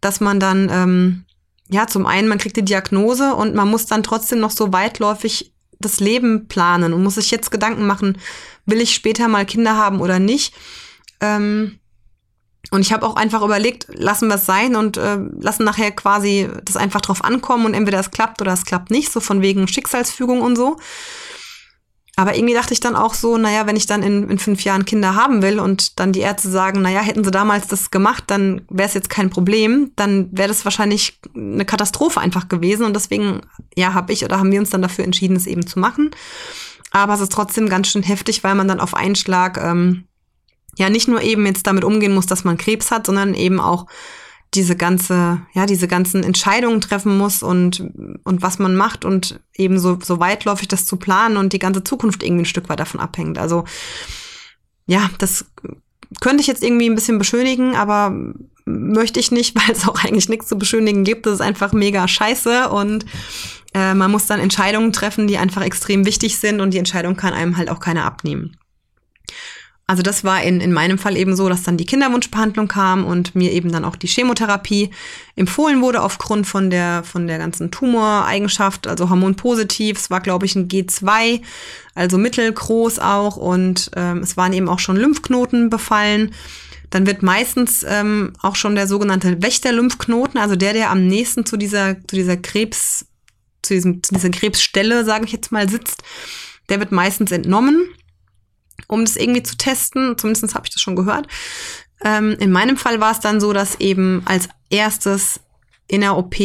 dass 0.00 0.20
man 0.20 0.38
dann 0.38 0.68
ähm, 0.70 1.24
ja, 1.70 1.86
zum 1.86 2.06
einen, 2.06 2.28
man 2.28 2.38
kriegt 2.38 2.56
die 2.56 2.64
Diagnose 2.64 3.34
und 3.34 3.54
man 3.54 3.68
muss 3.68 3.86
dann 3.86 4.02
trotzdem 4.02 4.40
noch 4.40 4.50
so 4.50 4.72
weitläufig 4.72 5.52
das 5.78 6.00
Leben 6.00 6.48
planen 6.48 6.92
und 6.92 7.02
muss 7.02 7.14
sich 7.14 7.30
jetzt 7.30 7.50
Gedanken 7.50 7.86
machen, 7.86 8.18
will 8.66 8.80
ich 8.80 8.94
später 8.94 9.28
mal 9.28 9.46
Kinder 9.46 9.76
haben 9.76 10.00
oder 10.00 10.18
nicht. 10.18 10.54
Ähm, 11.20 11.78
und 12.70 12.82
ich 12.82 12.92
habe 12.92 13.06
auch 13.06 13.16
einfach 13.16 13.42
überlegt, 13.42 13.86
lassen 13.88 14.28
wir 14.28 14.34
es 14.34 14.46
sein 14.46 14.76
und 14.76 14.96
äh, 14.96 15.18
lassen 15.40 15.64
nachher 15.64 15.90
quasi 15.92 16.48
das 16.64 16.76
einfach 16.76 17.00
drauf 17.00 17.24
ankommen 17.24 17.64
und 17.66 17.74
entweder 17.74 17.98
es 17.98 18.10
klappt 18.10 18.40
oder 18.42 18.52
es 18.52 18.64
klappt 18.64 18.90
nicht, 18.90 19.10
so 19.10 19.20
von 19.20 19.40
wegen 19.40 19.66
Schicksalsfügung 19.66 20.42
und 20.42 20.56
so. 20.56 20.76
Aber 22.20 22.36
irgendwie 22.36 22.52
dachte 22.52 22.74
ich 22.74 22.80
dann 22.80 22.96
auch 22.96 23.14
so, 23.14 23.38
naja, 23.38 23.66
wenn 23.66 23.76
ich 23.76 23.86
dann 23.86 24.02
in, 24.02 24.28
in 24.28 24.38
fünf 24.38 24.62
Jahren 24.62 24.84
Kinder 24.84 25.14
haben 25.14 25.40
will 25.40 25.58
und 25.58 25.98
dann 25.98 26.12
die 26.12 26.20
Ärzte 26.20 26.50
sagen, 26.50 26.82
naja, 26.82 27.00
hätten 27.00 27.24
sie 27.24 27.30
damals 27.30 27.66
das 27.66 27.90
gemacht, 27.90 28.24
dann 28.26 28.60
wäre 28.68 28.86
es 28.86 28.92
jetzt 28.92 29.08
kein 29.08 29.30
Problem, 29.30 29.92
dann 29.96 30.28
wäre 30.30 30.48
das 30.48 30.66
wahrscheinlich 30.66 31.18
eine 31.34 31.64
Katastrophe 31.64 32.20
einfach 32.20 32.48
gewesen. 32.48 32.84
Und 32.84 32.94
deswegen, 32.94 33.40
ja, 33.74 33.94
habe 33.94 34.12
ich 34.12 34.22
oder 34.22 34.38
haben 34.38 34.52
wir 34.52 34.60
uns 34.60 34.68
dann 34.68 34.82
dafür 34.82 35.04
entschieden, 35.04 35.34
es 35.34 35.46
eben 35.46 35.66
zu 35.66 35.78
machen. 35.78 36.10
Aber 36.90 37.14
es 37.14 37.22
ist 37.22 37.32
trotzdem 37.32 37.70
ganz 37.70 37.88
schön 37.88 38.02
heftig, 38.02 38.44
weil 38.44 38.54
man 38.54 38.68
dann 38.68 38.80
auf 38.80 38.92
einen 38.92 39.16
Schlag 39.16 39.56
ähm, 39.56 40.04
ja 40.76 40.90
nicht 40.90 41.08
nur 41.08 41.22
eben 41.22 41.46
jetzt 41.46 41.66
damit 41.66 41.84
umgehen 41.84 42.12
muss, 42.12 42.26
dass 42.26 42.44
man 42.44 42.58
Krebs 42.58 42.90
hat, 42.90 43.06
sondern 43.06 43.32
eben 43.32 43.60
auch 43.60 43.86
diese 44.54 44.74
ganze, 44.76 45.42
ja, 45.52 45.66
diese 45.66 45.86
ganzen 45.86 46.24
Entscheidungen 46.24 46.80
treffen 46.80 47.16
muss 47.16 47.42
und, 47.42 47.80
und 48.24 48.42
was 48.42 48.58
man 48.58 48.74
macht 48.74 49.04
und 49.04 49.40
eben 49.54 49.78
so, 49.78 49.98
so 50.02 50.18
weitläufig 50.18 50.66
das 50.66 50.86
zu 50.86 50.96
planen 50.96 51.36
und 51.36 51.52
die 51.52 51.60
ganze 51.60 51.84
Zukunft 51.84 52.22
irgendwie 52.22 52.42
ein 52.42 52.46
Stück 52.46 52.68
weit 52.68 52.80
davon 52.80 53.00
abhängt. 53.00 53.38
Also, 53.38 53.64
ja, 54.86 55.08
das 55.18 55.46
könnte 56.20 56.40
ich 56.40 56.48
jetzt 56.48 56.64
irgendwie 56.64 56.90
ein 56.90 56.96
bisschen 56.96 57.18
beschönigen, 57.18 57.76
aber 57.76 58.12
möchte 58.64 59.20
ich 59.20 59.30
nicht, 59.30 59.54
weil 59.68 59.70
es 59.74 59.86
auch 59.86 60.02
eigentlich 60.02 60.28
nichts 60.28 60.48
zu 60.48 60.58
beschönigen 60.58 61.04
gibt. 61.04 61.26
Das 61.26 61.34
ist 61.34 61.40
einfach 61.40 61.72
mega 61.72 62.08
scheiße 62.08 62.70
und 62.70 63.04
äh, 63.72 63.94
man 63.94 64.10
muss 64.10 64.26
dann 64.26 64.40
Entscheidungen 64.40 64.92
treffen, 64.92 65.28
die 65.28 65.38
einfach 65.38 65.62
extrem 65.62 66.06
wichtig 66.06 66.38
sind 66.38 66.60
und 66.60 66.74
die 66.74 66.78
Entscheidung 66.78 67.16
kann 67.16 67.34
einem 67.34 67.56
halt 67.56 67.70
auch 67.70 67.78
keiner 67.78 68.04
abnehmen. 68.04 68.56
Also 69.90 70.04
das 70.04 70.22
war 70.22 70.40
in, 70.40 70.60
in 70.60 70.72
meinem 70.72 70.98
Fall 70.98 71.16
eben 71.16 71.34
so, 71.34 71.48
dass 71.48 71.64
dann 71.64 71.76
die 71.76 71.84
Kinderwunschbehandlung 71.84 72.68
kam 72.68 73.04
und 73.04 73.34
mir 73.34 73.50
eben 73.50 73.72
dann 73.72 73.84
auch 73.84 73.96
die 73.96 74.06
Chemotherapie 74.06 74.90
empfohlen 75.34 75.82
wurde 75.82 76.00
aufgrund 76.02 76.46
von 76.46 76.70
der, 76.70 77.02
von 77.02 77.26
der 77.26 77.38
ganzen 77.38 77.72
Tumoreigenschaft, 77.72 78.86
also 78.86 79.10
hormonpositiv. 79.10 79.98
Es 79.98 80.08
war, 80.08 80.20
glaube 80.20 80.46
ich, 80.46 80.54
ein 80.54 80.68
G2, 80.68 81.40
also 81.96 82.18
mittelgroß 82.18 83.00
auch 83.00 83.36
und 83.36 83.90
ähm, 83.96 84.18
es 84.18 84.36
waren 84.36 84.52
eben 84.52 84.68
auch 84.68 84.78
schon 84.78 84.94
Lymphknoten 84.94 85.70
befallen. 85.70 86.36
Dann 86.90 87.04
wird 87.04 87.24
meistens 87.24 87.84
ähm, 87.84 88.34
auch 88.42 88.54
schon 88.54 88.76
der 88.76 88.86
sogenannte 88.86 89.42
Wächter-Lymphknoten, 89.42 90.38
also 90.38 90.54
der, 90.54 90.72
der 90.72 90.90
am 90.90 91.08
nächsten 91.08 91.46
zu 91.46 91.56
dieser, 91.56 91.96
zu 92.06 92.14
dieser 92.14 92.36
Krebs, 92.36 93.06
zu, 93.62 93.74
diesem, 93.74 94.04
zu 94.04 94.14
dieser 94.14 94.30
Krebsstelle, 94.30 95.04
sage 95.04 95.24
ich 95.24 95.32
jetzt 95.32 95.50
mal, 95.50 95.68
sitzt, 95.68 96.04
der 96.68 96.78
wird 96.78 96.92
meistens 96.92 97.32
entnommen 97.32 97.88
um 98.86 99.04
das 99.04 99.16
irgendwie 99.16 99.42
zu 99.42 99.56
testen. 99.56 100.16
Zumindest 100.16 100.54
habe 100.54 100.66
ich 100.66 100.72
das 100.72 100.82
schon 100.82 100.96
gehört. 100.96 101.26
Ähm, 102.02 102.36
in 102.40 102.50
meinem 102.50 102.76
Fall 102.76 103.00
war 103.00 103.12
es 103.12 103.20
dann 103.20 103.40
so, 103.40 103.52
dass 103.52 103.80
eben 103.80 104.22
als 104.24 104.48
erstes 104.70 105.40
in 105.88 106.00
der 106.00 106.16
OP 106.16 106.36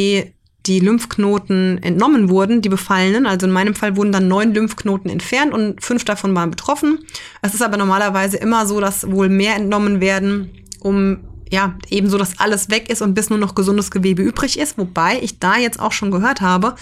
die 0.65 0.79
Lymphknoten 0.79 1.81
entnommen 1.83 2.29
wurden, 2.29 2.61
die 2.61 2.69
befallenen. 2.69 3.25
Also 3.27 3.45
in 3.45 3.53
meinem 3.53 3.75
Fall 3.75 3.95
wurden 3.95 4.11
dann 4.11 4.27
neun 4.27 4.53
Lymphknoten 4.53 5.09
entfernt 5.09 5.53
und 5.53 5.83
fünf 5.83 6.05
davon 6.05 6.35
waren 6.35 6.49
betroffen. 6.49 6.99
Es 7.41 7.53
ist 7.53 7.61
aber 7.61 7.77
normalerweise 7.77 8.37
immer 8.37 8.65
so, 8.65 8.79
dass 8.79 9.09
wohl 9.11 9.29
mehr 9.29 9.55
entnommen 9.55 10.01
werden, 10.01 10.51
um 10.79 11.19
ja, 11.51 11.77
eben 11.89 12.09
so, 12.09 12.17
dass 12.17 12.39
alles 12.39 12.69
weg 12.71 12.89
ist 12.89 13.03
und 13.03 13.13
bis 13.13 13.29
nur 13.29 13.37
noch 13.37 13.53
gesundes 13.53 13.91
Gewebe 13.91 14.23
übrig 14.23 14.57
ist. 14.57 14.77
Wobei 14.79 15.19
ich 15.21 15.39
da 15.39 15.57
jetzt 15.57 15.79
auch 15.79 15.91
schon 15.91 16.09
gehört 16.09 16.41
habe, 16.41 16.75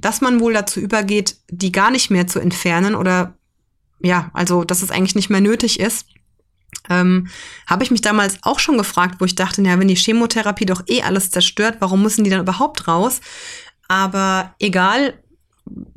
dass 0.00 0.20
man 0.20 0.38
wohl 0.38 0.52
dazu 0.52 0.78
übergeht, 0.80 1.36
die 1.50 1.72
gar 1.72 1.90
nicht 1.90 2.10
mehr 2.10 2.28
zu 2.28 2.38
entfernen 2.38 2.94
oder 2.94 3.35
ja, 4.00 4.30
also 4.32 4.64
dass 4.64 4.82
es 4.82 4.90
eigentlich 4.90 5.14
nicht 5.14 5.30
mehr 5.30 5.40
nötig 5.40 5.80
ist. 5.80 6.06
Ähm, 6.88 7.28
habe 7.66 7.82
ich 7.82 7.90
mich 7.90 8.00
damals 8.00 8.38
auch 8.42 8.58
schon 8.58 8.78
gefragt, 8.78 9.16
wo 9.18 9.24
ich 9.24 9.34
dachte, 9.34 9.62
ja, 9.62 9.78
wenn 9.78 9.88
die 9.88 9.96
Chemotherapie 9.96 10.66
doch 10.66 10.82
eh 10.86 11.02
alles 11.02 11.30
zerstört, 11.30 11.76
warum 11.80 12.02
müssen 12.02 12.24
die 12.24 12.30
dann 12.30 12.40
überhaupt 12.40 12.86
raus? 12.86 13.20
Aber 13.88 14.54
egal, 14.58 15.14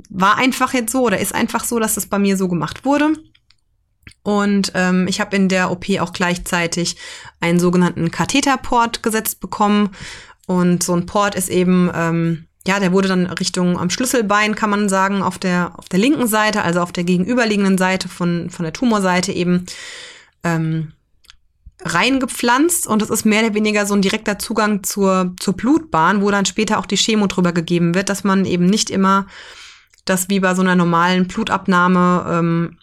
war 0.09 0.37
einfach 0.37 0.73
jetzt 0.73 0.91
so 0.91 1.03
oder 1.03 1.19
ist 1.19 1.35
einfach 1.35 1.63
so, 1.63 1.79
dass 1.79 1.97
es 1.97 2.07
bei 2.07 2.19
mir 2.19 2.37
so 2.37 2.47
gemacht 2.47 2.85
wurde. 2.85 3.13
Und 4.23 4.71
ähm, 4.75 5.07
ich 5.07 5.21
habe 5.21 5.35
in 5.35 5.49
der 5.49 5.71
OP 5.71 5.85
auch 5.99 6.13
gleichzeitig 6.13 6.97
einen 7.39 7.59
sogenannten 7.59 8.11
Katheterport 8.11 9.03
gesetzt 9.03 9.39
bekommen. 9.39 9.91
Und 10.47 10.83
so 10.83 10.93
ein 10.93 11.05
Port 11.05 11.35
ist 11.35 11.49
eben 11.49 11.91
ähm, 11.93 12.47
ja, 12.69 12.79
der 12.79 12.91
wurde 12.91 13.07
dann 13.07 13.25
Richtung 13.25 13.79
am 13.79 13.89
Schlüsselbein, 13.89 14.53
kann 14.53 14.69
man 14.69 14.89
sagen, 14.89 15.23
auf 15.23 15.39
der, 15.39 15.71
auf 15.77 15.89
der 15.89 15.97
linken 15.97 16.27
Seite, 16.27 16.61
also 16.61 16.81
auf 16.81 16.91
der 16.91 17.03
gegenüberliegenden 17.03 17.79
Seite 17.79 18.07
von, 18.07 18.51
von 18.51 18.63
der 18.63 18.73
Tumorseite 18.73 19.31
eben 19.31 19.65
ähm, 20.43 20.91
reingepflanzt 21.81 22.85
und 22.85 23.01
es 23.01 23.09
ist 23.09 23.25
mehr 23.25 23.43
oder 23.43 23.55
weniger 23.55 23.87
so 23.87 23.95
ein 23.95 24.03
direkter 24.03 24.37
Zugang 24.37 24.83
zur, 24.83 25.33
zur 25.39 25.55
Blutbahn, 25.55 26.21
wo 26.21 26.29
dann 26.29 26.45
später 26.45 26.77
auch 26.77 26.85
die 26.85 26.97
Chemo 26.97 27.25
drüber 27.25 27.53
gegeben 27.53 27.95
wird, 27.95 28.07
dass 28.07 28.23
man 28.23 28.45
eben 28.45 28.67
nicht 28.67 28.91
immer 28.91 29.25
das 30.05 30.29
wie 30.29 30.39
bei 30.39 30.53
so 30.53 30.61
einer 30.61 30.75
normalen 30.75 31.27
Blutabnahme 31.27 32.25
ähm, 32.29 32.77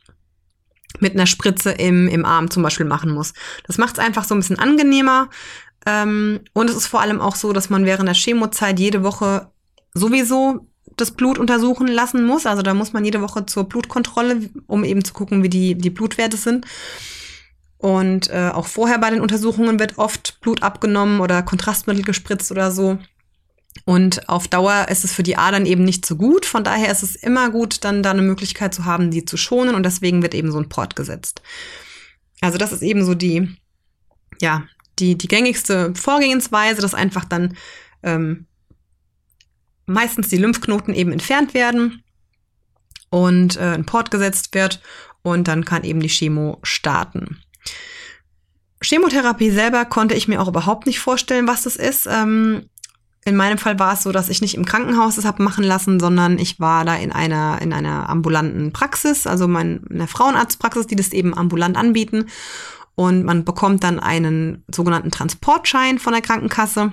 mit 0.99 1.15
einer 1.15 1.27
Spritze 1.27 1.71
im, 1.71 2.09
im 2.09 2.25
Arm 2.25 2.51
zum 2.51 2.65
Beispiel 2.65 2.87
machen 2.87 3.13
muss. 3.13 3.35
Das 3.69 3.79
macht 3.79 3.99
es 3.99 4.05
einfach 4.05 4.25
so 4.25 4.35
ein 4.35 4.41
bisschen 4.41 4.59
angenehmer. 4.59 5.31
Ähm, 5.87 6.41
und 6.55 6.71
es 6.71 6.77
ist 6.77 6.89
vor 6.89 7.03
allem 7.03 7.21
auch 7.21 7.37
so, 7.37 7.53
dass 7.53 7.71
man 7.71 7.85
während 7.85 8.09
der 8.09 8.17
Chemozeit 8.17 8.81
jede 8.81 9.05
Woche 9.05 9.53
sowieso 9.97 10.67
das 10.97 11.11
Blut 11.11 11.39
untersuchen 11.39 11.89
lassen 11.89 12.25
muss. 12.25 12.47
Also 12.47 12.63
da 12.63 12.75
muss 12.75 12.93
man 12.93 13.05
jede 13.05 13.21
Woche 13.21 13.47
zur 13.47 13.69
Blutkontrolle, 13.69 14.49
um 14.67 14.85
eben 14.85 15.05
zu 15.05 15.13
gucken, 15.13 15.43
wie 15.43 15.49
die, 15.49 15.75
die 15.75 15.91
Blutwerte 15.91 16.37
sind. 16.37 16.67
Und 17.79 18.31
äh, 18.31 18.51
auch 18.53 18.67
vorher 18.67 18.99
bei 18.99 19.11
den 19.11 19.21
Untersuchungen 19.21 19.79
wird 19.79 19.99
oft 19.99 20.41
Blut 20.41 20.63
abgenommen 20.63 21.21
oder 21.21 21.43
Kontrastmittel 21.43 22.05
gespritzt 22.05 22.51
oder 22.51 22.71
so. 22.71 22.99
Und 23.85 24.29
auf 24.29 24.49
Dauer 24.49 24.87
ist 24.89 25.05
es 25.05 25.13
für 25.13 25.23
die 25.23 25.37
Adern 25.37 25.67
eben 25.67 25.85
nicht 25.85 26.07
so 26.07 26.17
gut. 26.17 26.47
Von 26.47 26.65
daher 26.65 26.91
ist 26.91 27.03
es 27.03 27.15
immer 27.15 27.51
gut, 27.51 27.85
dann 27.85 28.03
da 28.03 28.11
eine 28.11 28.23
Möglichkeit 28.23 28.73
zu 28.73 28.87
haben, 28.87 29.11
die 29.11 29.27
zu 29.27 29.37
schonen. 29.37 29.75
Und 29.75 29.85
deswegen 29.85 30.23
wird 30.23 30.35
eben 30.35 30.51
so 30.51 30.59
ein 30.59 30.71
Port 30.71 30.97
gesetzt. 30.97 31.43
Also 32.41 32.57
das 32.57 32.73
ist 32.73 32.83
eben 32.83 33.05
so 33.05 33.15
die, 33.15 33.55
ja, 34.41 34.65
die, 34.99 35.17
die 35.19 35.29
gängigste 35.29 35.93
Vorgehensweise, 35.95 36.81
dass 36.81 36.95
einfach 36.95 37.27
dann 37.27 37.57
ähm, 38.03 38.47
meistens 39.87 40.29
die 40.29 40.37
Lymphknoten 40.37 40.95
eben 40.95 41.13
entfernt 41.13 41.55
werden 41.55 42.03
und 43.11 43.57
äh, 43.57 43.73
ein 43.75 43.87
Port 43.87 44.11
gesetzt 44.11 44.55
wird 44.55 44.81
und 45.23 45.49
dann 45.49 45.65
kann 45.65 45.85
eben 45.85 46.01
die 46.01 46.09
Chemo 46.09 46.59
starten. 46.63 47.39
Chemotherapie 48.83 49.51
selber 49.51 49.85
konnte 49.85 50.15
ich 50.15 50.29
mir 50.29 50.41
auch 50.41 50.49
überhaupt 50.49 50.87
nicht 50.87 51.01
vorstellen, 51.01 51.49
was 51.49 51.63
das 51.63 51.77
ist. 51.77 52.07
Ähm, 52.07 52.69
in 53.25 53.35
meinem 53.35 53.59
Fall 53.59 53.79
war 53.81 53.95
es 53.95 54.05
so, 54.05 54.13
dass 54.13 54.29
ich 54.29 54.41
nicht 54.41 54.55
im 54.55 54.65
Krankenhaus 54.65 55.17
das 55.17 55.25
habe 55.25 55.43
machen 55.43 55.65
lassen, 55.65 55.99
sondern 55.99 56.39
ich 56.39 56.61
war 56.61 56.85
da 56.85 56.95
in 56.95 57.11
einer, 57.11 57.61
in 57.61 57.73
einer 57.73 58.09
ambulanten 58.09 58.73
Praxis, 58.73 59.27
also 59.27 59.49
mein, 59.49 59.83
eine 59.91 60.07
Frauenarztpraxis, 60.07 60.87
die 60.87 60.95
das 60.95 61.13
eben 61.13 61.37
ambulant 61.37 61.77
anbieten. 61.77 62.27
Und 62.95 63.25
man 63.25 63.45
bekommt 63.45 63.83
dann 63.83 63.99
einen 63.99 64.65
sogenannten 64.73 65.11
Transportschein 65.11 65.99
von 65.99 66.13
der 66.13 66.23
Krankenkasse. 66.23 66.93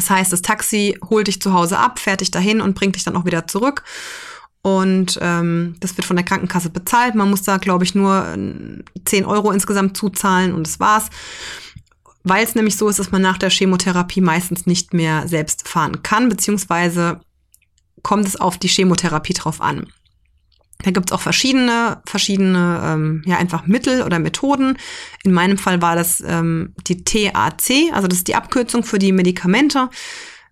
Das 0.00 0.08
heißt, 0.08 0.32
das 0.32 0.40
Taxi 0.40 0.98
holt 1.10 1.26
dich 1.26 1.42
zu 1.42 1.52
Hause 1.52 1.78
ab, 1.78 1.98
fährt 1.98 2.22
dich 2.22 2.30
dahin 2.30 2.62
und 2.62 2.74
bringt 2.74 2.96
dich 2.96 3.04
dann 3.04 3.16
auch 3.16 3.26
wieder 3.26 3.46
zurück. 3.46 3.84
Und 4.62 5.18
ähm, 5.20 5.76
das 5.80 5.94
wird 5.98 6.06
von 6.06 6.16
der 6.16 6.24
Krankenkasse 6.24 6.70
bezahlt. 6.70 7.14
Man 7.14 7.28
muss 7.28 7.42
da, 7.42 7.58
glaube 7.58 7.84
ich, 7.84 7.94
nur 7.94 8.34
10 9.04 9.26
Euro 9.26 9.50
insgesamt 9.50 9.98
zuzahlen 9.98 10.54
und 10.54 10.66
das 10.66 10.80
war's. 10.80 11.10
Weil 12.22 12.42
es 12.42 12.54
nämlich 12.54 12.78
so 12.78 12.88
ist, 12.88 12.98
dass 12.98 13.10
man 13.10 13.20
nach 13.20 13.36
der 13.36 13.50
Chemotherapie 13.50 14.22
meistens 14.22 14.64
nicht 14.64 14.94
mehr 14.94 15.28
selbst 15.28 15.68
fahren 15.68 16.02
kann, 16.02 16.30
beziehungsweise 16.30 17.20
kommt 18.02 18.26
es 18.26 18.40
auf 18.40 18.56
die 18.56 18.68
Chemotherapie 18.68 19.34
drauf 19.34 19.60
an. 19.60 19.86
Da 20.82 20.90
gibt's 20.90 21.12
auch 21.12 21.20
verschiedene, 21.20 22.00
verschiedene, 22.06 22.80
ähm, 22.84 23.22
ja, 23.26 23.36
einfach 23.36 23.66
Mittel 23.66 24.02
oder 24.02 24.18
Methoden. 24.18 24.78
In 25.24 25.32
meinem 25.32 25.58
Fall 25.58 25.82
war 25.82 25.96
das 25.96 26.22
ähm, 26.26 26.74
die 26.86 27.04
TAC, 27.04 27.92
also 27.92 28.08
das 28.08 28.18
ist 28.18 28.28
die 28.28 28.34
Abkürzung 28.34 28.82
für 28.82 28.98
die 28.98 29.12
Medikamente. 29.12 29.90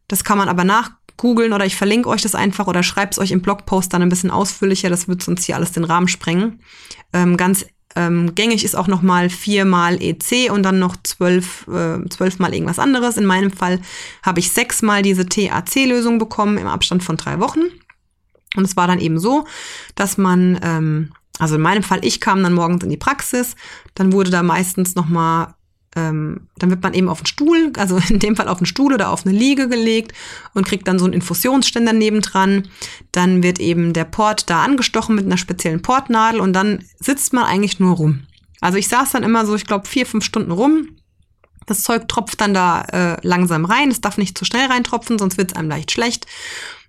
Das 0.07 0.25
kann 0.25 0.39
man 0.39 0.49
aber 0.49 0.65
nachgoogeln 0.65 1.53
oder 1.53 1.67
ich 1.67 1.77
verlinke 1.77 2.09
euch 2.09 2.23
das 2.23 2.35
einfach 2.35 2.67
oder 2.67 2.83
schreibe 2.83 3.13
es 3.13 3.19
euch 3.19 3.31
im 3.31 3.43
Blogpost 3.43 3.93
dann 3.93 4.03
ein 4.03 4.09
bisschen 4.09 4.31
ausführlicher. 4.31 4.91
Das 4.91 5.09
wird 5.09 5.23
sonst 5.23 5.45
hier 5.45 5.57
alles 5.57 5.73
den 5.73 5.85
Rahmen 5.85 6.09
sprengen. 6.09 6.61
Ähm, 7.13 7.37
ganz 7.37 7.67
ähm, 7.97 8.35
gängig 8.35 8.65
ist 8.65 8.77
auch 8.77 8.87
noch 8.87 9.03
mal 9.03 9.31
viermal 9.31 10.01
EC 10.01 10.51
und 10.53 10.63
dann 10.63 10.79
noch 10.79 10.97
zwölf, 11.03 11.67
äh, 11.69 12.07
zwölfmal 12.09 12.55
irgendwas 12.55 12.79
anderes. 12.79 13.17
In 13.17 13.27
meinem 13.27 13.51
Fall 13.51 13.81
habe 14.23 14.41
ich 14.41 14.53
sechsmal 14.53 15.03
diese 15.03 15.27
TAC-Lösung 15.27 16.19
bekommen 16.19 16.59
im 16.59 16.67
Abstand 16.67 17.03
von 17.03 17.17
drei 17.17 17.41
Wochen. 17.41 17.63
Und 18.57 18.65
es 18.65 18.77
war 18.77 18.87
dann 18.87 19.01
eben 19.01 19.19
so, 19.19 19.47
dass 19.95 20.19
man, 20.19 20.59
ähm, 20.63 21.13
also 21.39 21.57
in 21.57 21.61
meinem 21.61 21.83
Fall, 21.83 22.01
ich 22.03 22.21
kam 22.21 22.43
dann 22.43 22.55
morgens 22.55 22.83
in 22.83 22.91
die 22.91 22.97
Praxis, 22.97 23.55
dann 23.95 24.13
wurde 24.13 24.31
da 24.31 24.43
meistens 24.43 24.95
nochmal, 24.95 25.55
ähm, 25.95 26.49
dann 26.57 26.71
wird 26.71 26.83
man 26.83 26.95
eben 26.95 27.09
auf 27.09 27.21
den 27.21 27.27
Stuhl, 27.27 27.73
also 27.77 27.99
in 28.09 28.19
dem 28.19 28.37
Fall 28.37 28.49
auf 28.49 28.59
den 28.59 28.67
Stuhl 28.67 28.95
oder 28.95 29.11
auf 29.11 29.27
eine 29.27 29.37
Liege 29.37 29.69
gelegt 29.69 30.13
und 30.55 30.67
kriegt 30.67 30.89
dann 30.89 30.99
so 30.99 31.05
einen 31.05 31.15
Infusionsständer 31.15 31.93
nebendran. 31.93 32.69
Dann 33.13 33.43
wird 33.43 33.61
eben 33.61 33.93
der 33.93 34.05
Port 34.05 34.49
da 34.49 34.63
angestochen 34.63 35.15
mit 35.15 35.27
einer 35.27 35.39
speziellen 35.39 35.83
Portnadel 35.83 36.41
und 36.41 36.53
dann 36.53 36.85
sitzt 36.99 37.33
man 37.33 37.45
eigentlich 37.45 37.79
nur 37.79 37.97
rum. 37.97 38.23
Also 38.61 38.79
ich 38.79 38.89
saß 38.89 39.13
dann 39.13 39.23
immer 39.23 39.47
so, 39.47 39.55
ich 39.55 39.67
glaube, 39.67 39.87
vier, 39.87 40.07
fünf 40.07 40.25
Stunden 40.25 40.51
rum. 40.51 40.89
Das 41.67 41.83
Zeug 41.83 42.09
tropft 42.09 42.41
dann 42.41 42.55
da 42.55 42.81
äh, 42.81 43.17
langsam 43.23 43.67
rein. 43.67 43.91
Es 43.91 44.01
darf 44.01 44.17
nicht 44.17 44.37
zu 44.39 44.45
schnell 44.45 44.67
reintropfen, 44.67 45.19
sonst 45.19 45.37
wird 45.37 45.53
es 45.53 45.57
einem 45.57 45.69
leicht 45.69 45.93
schlecht. 45.93 46.27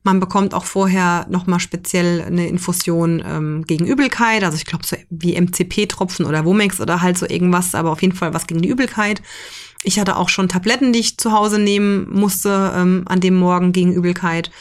Man 0.03 0.19
bekommt 0.19 0.53
auch 0.53 0.65
vorher 0.65 1.27
nochmal 1.29 1.59
speziell 1.59 2.21
eine 2.21 2.47
Infusion 2.47 3.21
ähm, 3.25 3.65
gegen 3.67 3.85
Übelkeit. 3.85 4.43
Also 4.43 4.55
ich 4.55 4.65
glaube 4.65 4.85
so 4.85 4.95
wie 5.09 5.39
MCP-Tropfen 5.39 6.25
oder 6.25 6.45
Womex 6.45 6.79
oder 6.79 7.01
halt 7.01 7.17
so 7.17 7.27
irgendwas, 7.27 7.75
aber 7.75 7.91
auf 7.91 8.01
jeden 8.01 8.15
Fall 8.15 8.33
was 8.33 8.47
gegen 8.47 8.61
die 8.61 8.69
Übelkeit. 8.69 9.21
Ich 9.83 9.99
hatte 9.99 10.17
auch 10.17 10.29
schon 10.29 10.49
Tabletten, 10.49 10.93
die 10.93 10.99
ich 10.99 11.17
zu 11.17 11.31
Hause 11.31 11.59
nehmen 11.59 12.07
musste 12.09 12.73
ähm, 12.75 13.03
an 13.07 13.19
dem 13.19 13.35
Morgen 13.35 13.71
gegen 13.71 13.93
Übelkeit. 13.93 14.51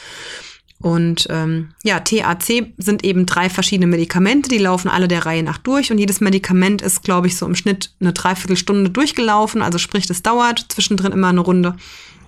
Und 0.81 1.27
ähm, 1.29 1.73
ja, 1.83 1.99
TAC 1.99 2.71
sind 2.77 3.03
eben 3.03 3.25
drei 3.25 3.49
verschiedene 3.49 3.87
Medikamente, 3.87 4.49
die 4.49 4.57
laufen 4.57 4.87
alle 4.87 5.09
der 5.09 5.25
Reihe 5.25 5.43
nach 5.43 5.57
durch 5.57 5.91
und 5.91 5.97
jedes 5.97 6.21
Medikament 6.21 6.81
ist, 6.81 7.03
glaube 7.03 7.27
ich, 7.27 7.35
so 7.35 7.45
im 7.45 7.55
Schnitt 7.55 7.91
eine 7.99 8.13
Dreiviertelstunde 8.13 8.89
durchgelaufen. 8.89 9.61
Also 9.61 9.77
sprich, 9.77 10.07
das 10.07 10.23
dauert 10.23 10.65
zwischendrin 10.69 11.11
immer 11.11 11.27
eine 11.27 11.41
Runde 11.41 11.75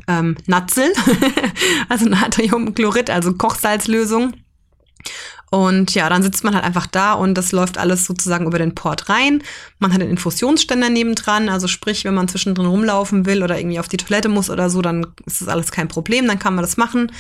ähm, 0.08 0.38
Natzel, 0.48 0.91
also 1.89 2.05
Natriumchlorid, 2.05 3.10
also 3.10 3.34
Kochsalzlösung. 3.34 4.34
Und 5.53 5.93
ja, 5.96 6.08
dann 6.08 6.24
sitzt 6.24 6.46
man 6.46 6.55
halt 6.55 6.63
einfach 6.63 6.88
da 6.88 7.12
und 7.12 7.36
das 7.36 7.51
läuft 7.51 7.77
alles 7.77 8.05
sozusagen 8.05 8.46
über 8.46 8.58
den 8.58 8.74
Port 8.74 9.10
rein. 9.10 9.43
Man 9.79 9.93
hat 9.93 10.00
einen 10.00 10.12
Infusionsständer 10.12 10.89
nebendran, 10.89 11.50
also 11.50 11.67
sprich, 11.67 12.05
wenn 12.05 12.13
man 12.13 12.29
zwischendrin 12.29 12.67
rumlaufen 12.67 13.25
will 13.25 13.43
oder 13.43 13.60
irgendwie 13.60 13.79
auf 13.79 13.89
die 13.89 13.98
Toilette 13.98 14.29
muss 14.29 14.50
oder 14.50 14.70
so, 14.70 14.81
dann 14.81 15.08
ist 15.25 15.41
das 15.41 15.50
alles 15.50 15.72
kein 15.72 15.89
Problem, 15.89 16.25
dann 16.25 16.39
kann 16.39 16.55
man 16.55 16.63
das 16.63 16.77
machen. 16.77 17.12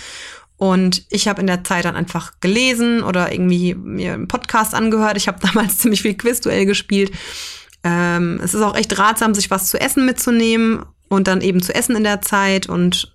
Und 0.55 1.05
ich 1.09 1.27
habe 1.27 1.41
in 1.41 1.47
der 1.47 1.65
Zeit 1.65 1.83
dann 1.83 1.97
einfach 1.97 2.33
gelesen 2.39 3.03
oder 3.03 3.33
irgendwie 3.33 3.73
mir 3.73 4.13
einen 4.13 4.29
Podcast 4.29 4.75
angehört. 4.75 5.17
Ich 5.17 5.27
habe 5.27 5.39
damals 5.45 5.79
ziemlich 5.79 6.01
viel 6.01 6.13
Quizduell 6.13 6.65
gespielt. 6.65 7.11
Ähm, 7.83 8.39
es 8.41 8.53
ist 8.53 8.61
auch 8.61 8.75
echt 8.75 8.97
ratsam, 8.97 9.33
sich 9.33 9.51
was 9.51 9.67
zu 9.67 9.81
essen 9.81 10.05
mitzunehmen 10.05 10.85
und 11.11 11.27
dann 11.27 11.41
eben 11.41 11.61
zu 11.61 11.75
essen 11.75 11.95
in 11.97 12.05
der 12.05 12.21
Zeit. 12.21 12.69
Und 12.69 13.13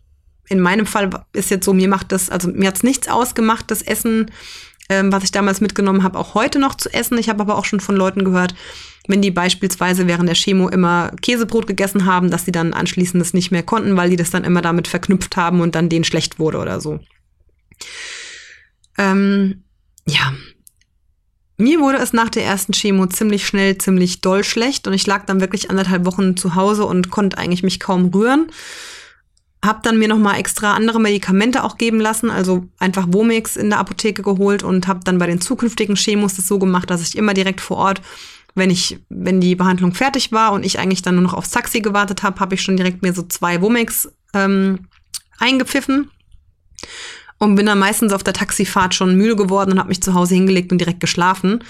in 0.49 0.61
meinem 0.61 0.85
Fall 0.85 1.09
ist 1.33 1.51
jetzt 1.51 1.65
so, 1.65 1.73
mir 1.73 1.89
macht 1.89 2.13
das, 2.13 2.29
also 2.29 2.49
mir 2.49 2.69
hat's 2.69 2.83
nichts 2.83 3.09
ausgemacht, 3.09 3.71
das 3.71 3.81
Essen, 3.81 4.31
ähm, 4.91 5.11
was 5.11 5.25
ich 5.25 5.33
damals 5.33 5.63
mitgenommen 5.63 6.03
habe, 6.03 6.19
auch 6.19 6.35
heute 6.35 6.59
noch 6.59 6.75
zu 6.75 6.93
essen. 6.93 7.17
Ich 7.17 7.31
habe 7.31 7.41
aber 7.41 7.57
auch 7.57 7.65
schon 7.65 7.81
von 7.81 7.97
Leuten 7.97 8.23
gehört, 8.25 8.55
wenn 9.09 9.23
die 9.23 9.31
beispielsweise 9.31 10.07
während 10.07 10.29
der 10.29 10.37
Chemo 10.37 10.69
immer 10.69 11.11
Käsebrot 11.23 11.67
gegessen 11.67 12.05
haben, 12.05 12.31
dass 12.31 12.45
sie 12.45 12.53
dann 12.53 12.75
anschließend 12.75 13.21
das 13.21 13.33
nicht 13.33 13.51
mehr 13.51 13.63
konnten, 13.63 13.97
weil 13.97 14.11
die 14.11 14.17
das 14.17 14.31
dann 14.31 14.45
immer 14.45 14.61
damit 14.61 14.89
verknüpft 14.89 15.37
haben 15.39 15.63
und 15.63 15.75
dann 15.75 15.89
denen 15.89 16.05
schlecht 16.05 16.39
wurde 16.39 16.59
oder 16.59 16.83
so. 16.83 17.01
Ähm, 18.99 19.65
ja, 20.07 20.35
mir 21.59 21.81
wurde 21.81 21.99
es 21.99 22.13
nach 22.13 22.29
der 22.29 22.45
ersten 22.45 22.73
Chemo 22.73 23.07
ziemlich 23.07 23.47
schnell, 23.47 23.79
ziemlich 23.79 24.21
doll 24.21 24.45
schlecht 24.45 24.87
und 24.87 24.93
ich 24.93 25.07
lag 25.07 25.25
dann 25.25 25.41
wirklich 25.41 25.71
anderthalb 25.71 26.05
Wochen 26.05 26.37
zu 26.37 26.55
Hause 26.55 26.85
und 26.85 27.11
konnte 27.11 27.39
eigentlich 27.39 27.63
mich 27.63 27.81
kaum 27.81 28.07
rühren. 28.07 28.49
Hab 29.65 29.83
dann 29.83 29.99
mir 29.99 30.07
nochmal 30.07 30.39
extra 30.39 30.75
andere 30.75 31.01
Medikamente 31.01 31.65
auch 31.65 31.79
geben 31.79 31.99
lassen, 31.99 32.31
also 32.31 32.67
einfach 32.79 33.07
Womix 33.09 33.57
in 33.57 33.71
der 33.71 33.79
Apotheke 33.79 34.23
geholt 34.23 34.63
und 34.63 34.87
habe 34.87 35.01
dann 35.03 35.19
bei 35.19 35.27
den 35.27 35.41
zukünftigen 35.41 35.97
Chemos 35.97 36.37
das 36.37 36.47
so 36.47 36.59
gemacht, 36.59 36.91
dass 36.91 37.01
ich 37.01 37.17
immer 37.17 37.33
direkt 37.33 37.63
vor 37.63 37.79
Ort, 37.79 38.03
wenn 38.55 38.71
ich, 38.71 38.99
wenn 39.09 39.41
die 39.41 39.55
Behandlung 39.55 39.95
fertig 39.95 40.33
war 40.33 40.53
und 40.53 40.65
ich 40.65 40.79
eigentlich 40.79 41.03
dann 41.03 41.15
nur 41.15 41.25
noch 41.25 41.35
aufs 41.35 41.51
Taxi 41.51 41.81
gewartet 41.81 42.23
habe, 42.23 42.39
habe 42.39 42.55
ich 42.55 42.63
schon 42.63 42.77
direkt 42.77 43.03
mir 43.03 43.15
so 43.15 43.23
zwei 43.23 43.63
Womix 43.63 44.09
ähm, 44.35 44.89
eingepfiffen 45.39 46.11
und 47.39 47.55
bin 47.55 47.67
dann 47.67 47.79
meistens 47.79 48.13
auf 48.13 48.23
der 48.23 48.35
Taxifahrt 48.35 48.95
schon 48.95 49.17
müde 49.17 49.37
geworden 49.37 49.73
und 49.73 49.79
habe 49.79 49.89
mich 49.89 50.03
zu 50.03 50.15
Hause 50.15 50.35
hingelegt 50.35 50.73
und 50.73 50.79
direkt 50.79 51.01
geschlafen. 51.01 51.63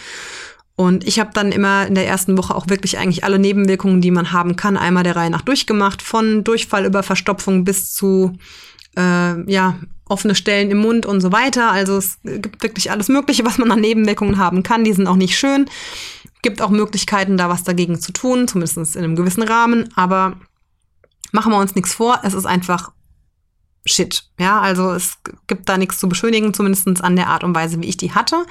Und 0.77 1.07
ich 1.07 1.19
habe 1.19 1.31
dann 1.33 1.53
immer 1.53 1.87
in 1.87 1.95
der 1.95 2.07
ersten 2.07 2.37
Woche 2.37 2.55
auch 2.55 2.69
wirklich 2.69 2.99
eigentlich 2.99 3.25
alle 3.25 3.39
Nebenwirkungen, 3.39 4.03
die 4.03 4.11
man 4.11 4.33
haben 4.33 4.57
kann, 4.57 4.77
einmal 4.77 5.05
der 5.05 5.17
Reihe 5.17 5.31
nach 5.31 5.41
durchgemacht, 5.41 6.03
von 6.03 6.45
Durchfall 6.45 6.85
über 6.85 7.03
Verstopfung 7.03 7.65
bis 7.65 7.95
zu 7.95 8.35
äh, 8.97 9.51
ja 9.51 9.79
offene 10.09 10.35
Stellen 10.35 10.71
im 10.71 10.79
Mund 10.79 11.07
und 11.07 11.21
so 11.21 11.33
weiter. 11.33 11.73
Also 11.73 11.97
es 11.97 12.19
gibt 12.23 12.63
wirklich 12.63 12.91
alles 12.91 13.09
Mögliche, 13.09 13.45
was 13.45 13.59
man 13.59 13.73
an 13.73 13.81
Nebenwirkungen 13.81 14.39
haben 14.39 14.63
kann. 14.63 14.85
Die 14.85 14.93
sind 14.93 15.07
auch 15.07 15.17
nicht 15.17 15.37
schön. 15.37 15.67
Gibt 16.43 16.63
auch 16.63 16.71
Möglichkeiten, 16.71 17.37
da 17.37 17.49
was 17.49 17.65
dagegen 17.65 17.99
zu 17.99 18.13
tun, 18.13 18.47
zumindest 18.47 18.97
in 18.97 19.03
einem 19.03 19.17
gewissen 19.17 19.43
Rahmen. 19.43 19.89
Aber 19.97 20.37
machen 21.33 21.53
wir 21.53 21.59
uns 21.59 21.75
nichts 21.75 21.95
vor. 21.95 22.21
Es 22.23 22.35
ist 22.35 22.47
einfach 22.47 22.93
Shit. 23.87 24.25
Ja, 24.39 24.61
also 24.61 24.93
es 24.93 25.19
gibt 25.47 25.69
da 25.69 25.79
nichts 25.79 25.99
zu 25.99 26.09
beschönigen, 26.09 26.53
zumindest 26.53 27.03
an 27.03 27.17
der 27.17 27.29
Art 27.29 27.45
und 27.45 27.55
Weise, 27.55 27.81
wie 27.81 27.87
ich 27.87 27.97
die 27.97 28.13
hatte. 28.13 28.45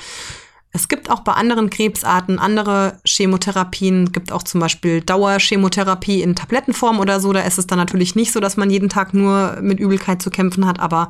Es 0.71 0.87
gibt 0.89 1.09
auch 1.09 1.21
bei 1.21 1.33
anderen 1.33 1.69
Krebsarten 1.69 2.37
andere 2.37 2.99
Chemotherapien, 3.05 4.11
gibt 4.11 4.31
auch 4.31 4.43
zum 4.43 4.59
Beispiel 4.59 5.01
Dauerchemotherapie 5.01 6.21
in 6.21 6.35
Tablettenform 6.35 6.99
oder 6.99 7.19
so. 7.21 7.31
Da 7.31 7.41
ist 7.41 7.57
es 7.57 7.67
dann 7.67 7.77
natürlich 7.77 8.15
nicht 8.15 8.33
so, 8.33 8.39
dass 8.41 8.57
man 8.57 8.69
jeden 8.69 8.89
Tag 8.89 9.13
nur 9.13 9.57
mit 9.61 9.79
Übelkeit 9.79 10.21
zu 10.21 10.29
kämpfen 10.29 10.65
hat, 10.65 10.79
aber 10.79 11.09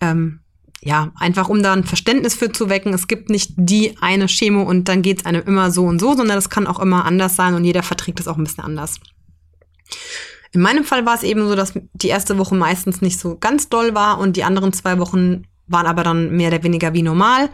ähm, 0.00 0.40
ja, 0.80 1.12
einfach 1.16 1.48
um 1.48 1.62
da 1.62 1.72
ein 1.72 1.84
Verständnis 1.84 2.34
für 2.34 2.52
zu 2.52 2.68
wecken. 2.68 2.92
Es 2.92 3.08
gibt 3.08 3.30
nicht 3.30 3.54
die 3.56 3.96
eine 4.00 4.26
Chemo 4.26 4.62
und 4.62 4.88
dann 4.88 5.02
geht 5.02 5.20
es 5.20 5.26
einem 5.26 5.42
immer 5.42 5.70
so 5.70 5.86
und 5.86 5.98
so, 5.98 6.14
sondern 6.14 6.38
es 6.38 6.50
kann 6.50 6.66
auch 6.66 6.78
immer 6.78 7.04
anders 7.04 7.34
sein 7.34 7.54
und 7.54 7.64
jeder 7.64 7.82
verträgt 7.82 8.20
es 8.20 8.28
auch 8.28 8.36
ein 8.36 8.44
bisschen 8.44 8.64
anders. 8.64 9.00
In 10.54 10.60
meinem 10.60 10.84
Fall 10.84 11.04
war 11.04 11.16
es 11.16 11.24
eben 11.24 11.46
so, 11.48 11.56
dass 11.56 11.72
die 11.94 12.08
erste 12.08 12.38
Woche 12.38 12.54
meistens 12.54 13.02
nicht 13.02 13.18
so 13.18 13.36
ganz 13.36 13.68
doll 13.68 13.94
war 13.94 14.18
und 14.18 14.36
die 14.36 14.44
anderen 14.44 14.72
zwei 14.72 14.98
Wochen 14.98 15.44
waren 15.66 15.86
aber 15.86 16.04
dann 16.04 16.30
mehr 16.36 16.48
oder 16.48 16.62
weniger 16.62 16.94
wie 16.94 17.02
normal. 17.02 17.50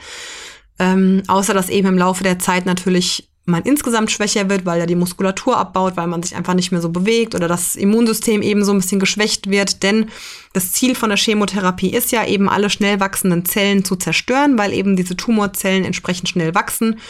Ähm, 0.79 1.23
außer 1.27 1.55
dass 1.55 1.71
eben 1.71 1.89
im 1.89 1.99
Laufe 1.99 2.25
der 2.25 2.39
Zeit 2.39 2.67
natürlich 2.67 3.31
man 3.47 3.63
insgesamt 3.63 4.11
schwächer 4.11 4.51
wird, 4.51 4.67
weil 4.67 4.81
er 4.81 4.87
die 4.87 4.97
Muskulatur 4.97 5.57
abbaut, 5.57 5.97
weil 5.97 6.07
man 6.07 6.23
sich 6.23 6.37
einfach 6.37 6.53
nicht 6.53 6.73
mehr 6.73 6.83
so 6.83 6.91
bewegt 6.91 7.35
oder 7.35 7.49
das 7.49 7.75
Immunsystem 7.75 8.43
eben 8.43 8.65
so 8.65 8.73
ein 8.73 8.79
bisschen 8.79 9.01
geschwächt 9.01 9.51
wird. 9.51 9.83
Denn 9.83 10.11
das 10.53 10.73
Ziel 10.73 10.95
von 10.95 11.09
der 11.09 11.19
Chemotherapie 11.19 11.91
ist 11.91 12.13
ja 12.13 12.27
eben 12.27 12.51
alle 12.51 12.69
schnell 12.69 13.01
wachsenden 13.01 13.47
Zellen 13.47 13.83
zu 13.83 13.97
zerstören, 13.97 14.59
weil 14.59 14.75
eben 14.75 14.95
diese 14.95 15.17
Tumorzellen 15.17 15.85
entsprechend 15.85 16.29
schnell 16.29 16.55
wachsen. 16.55 17.01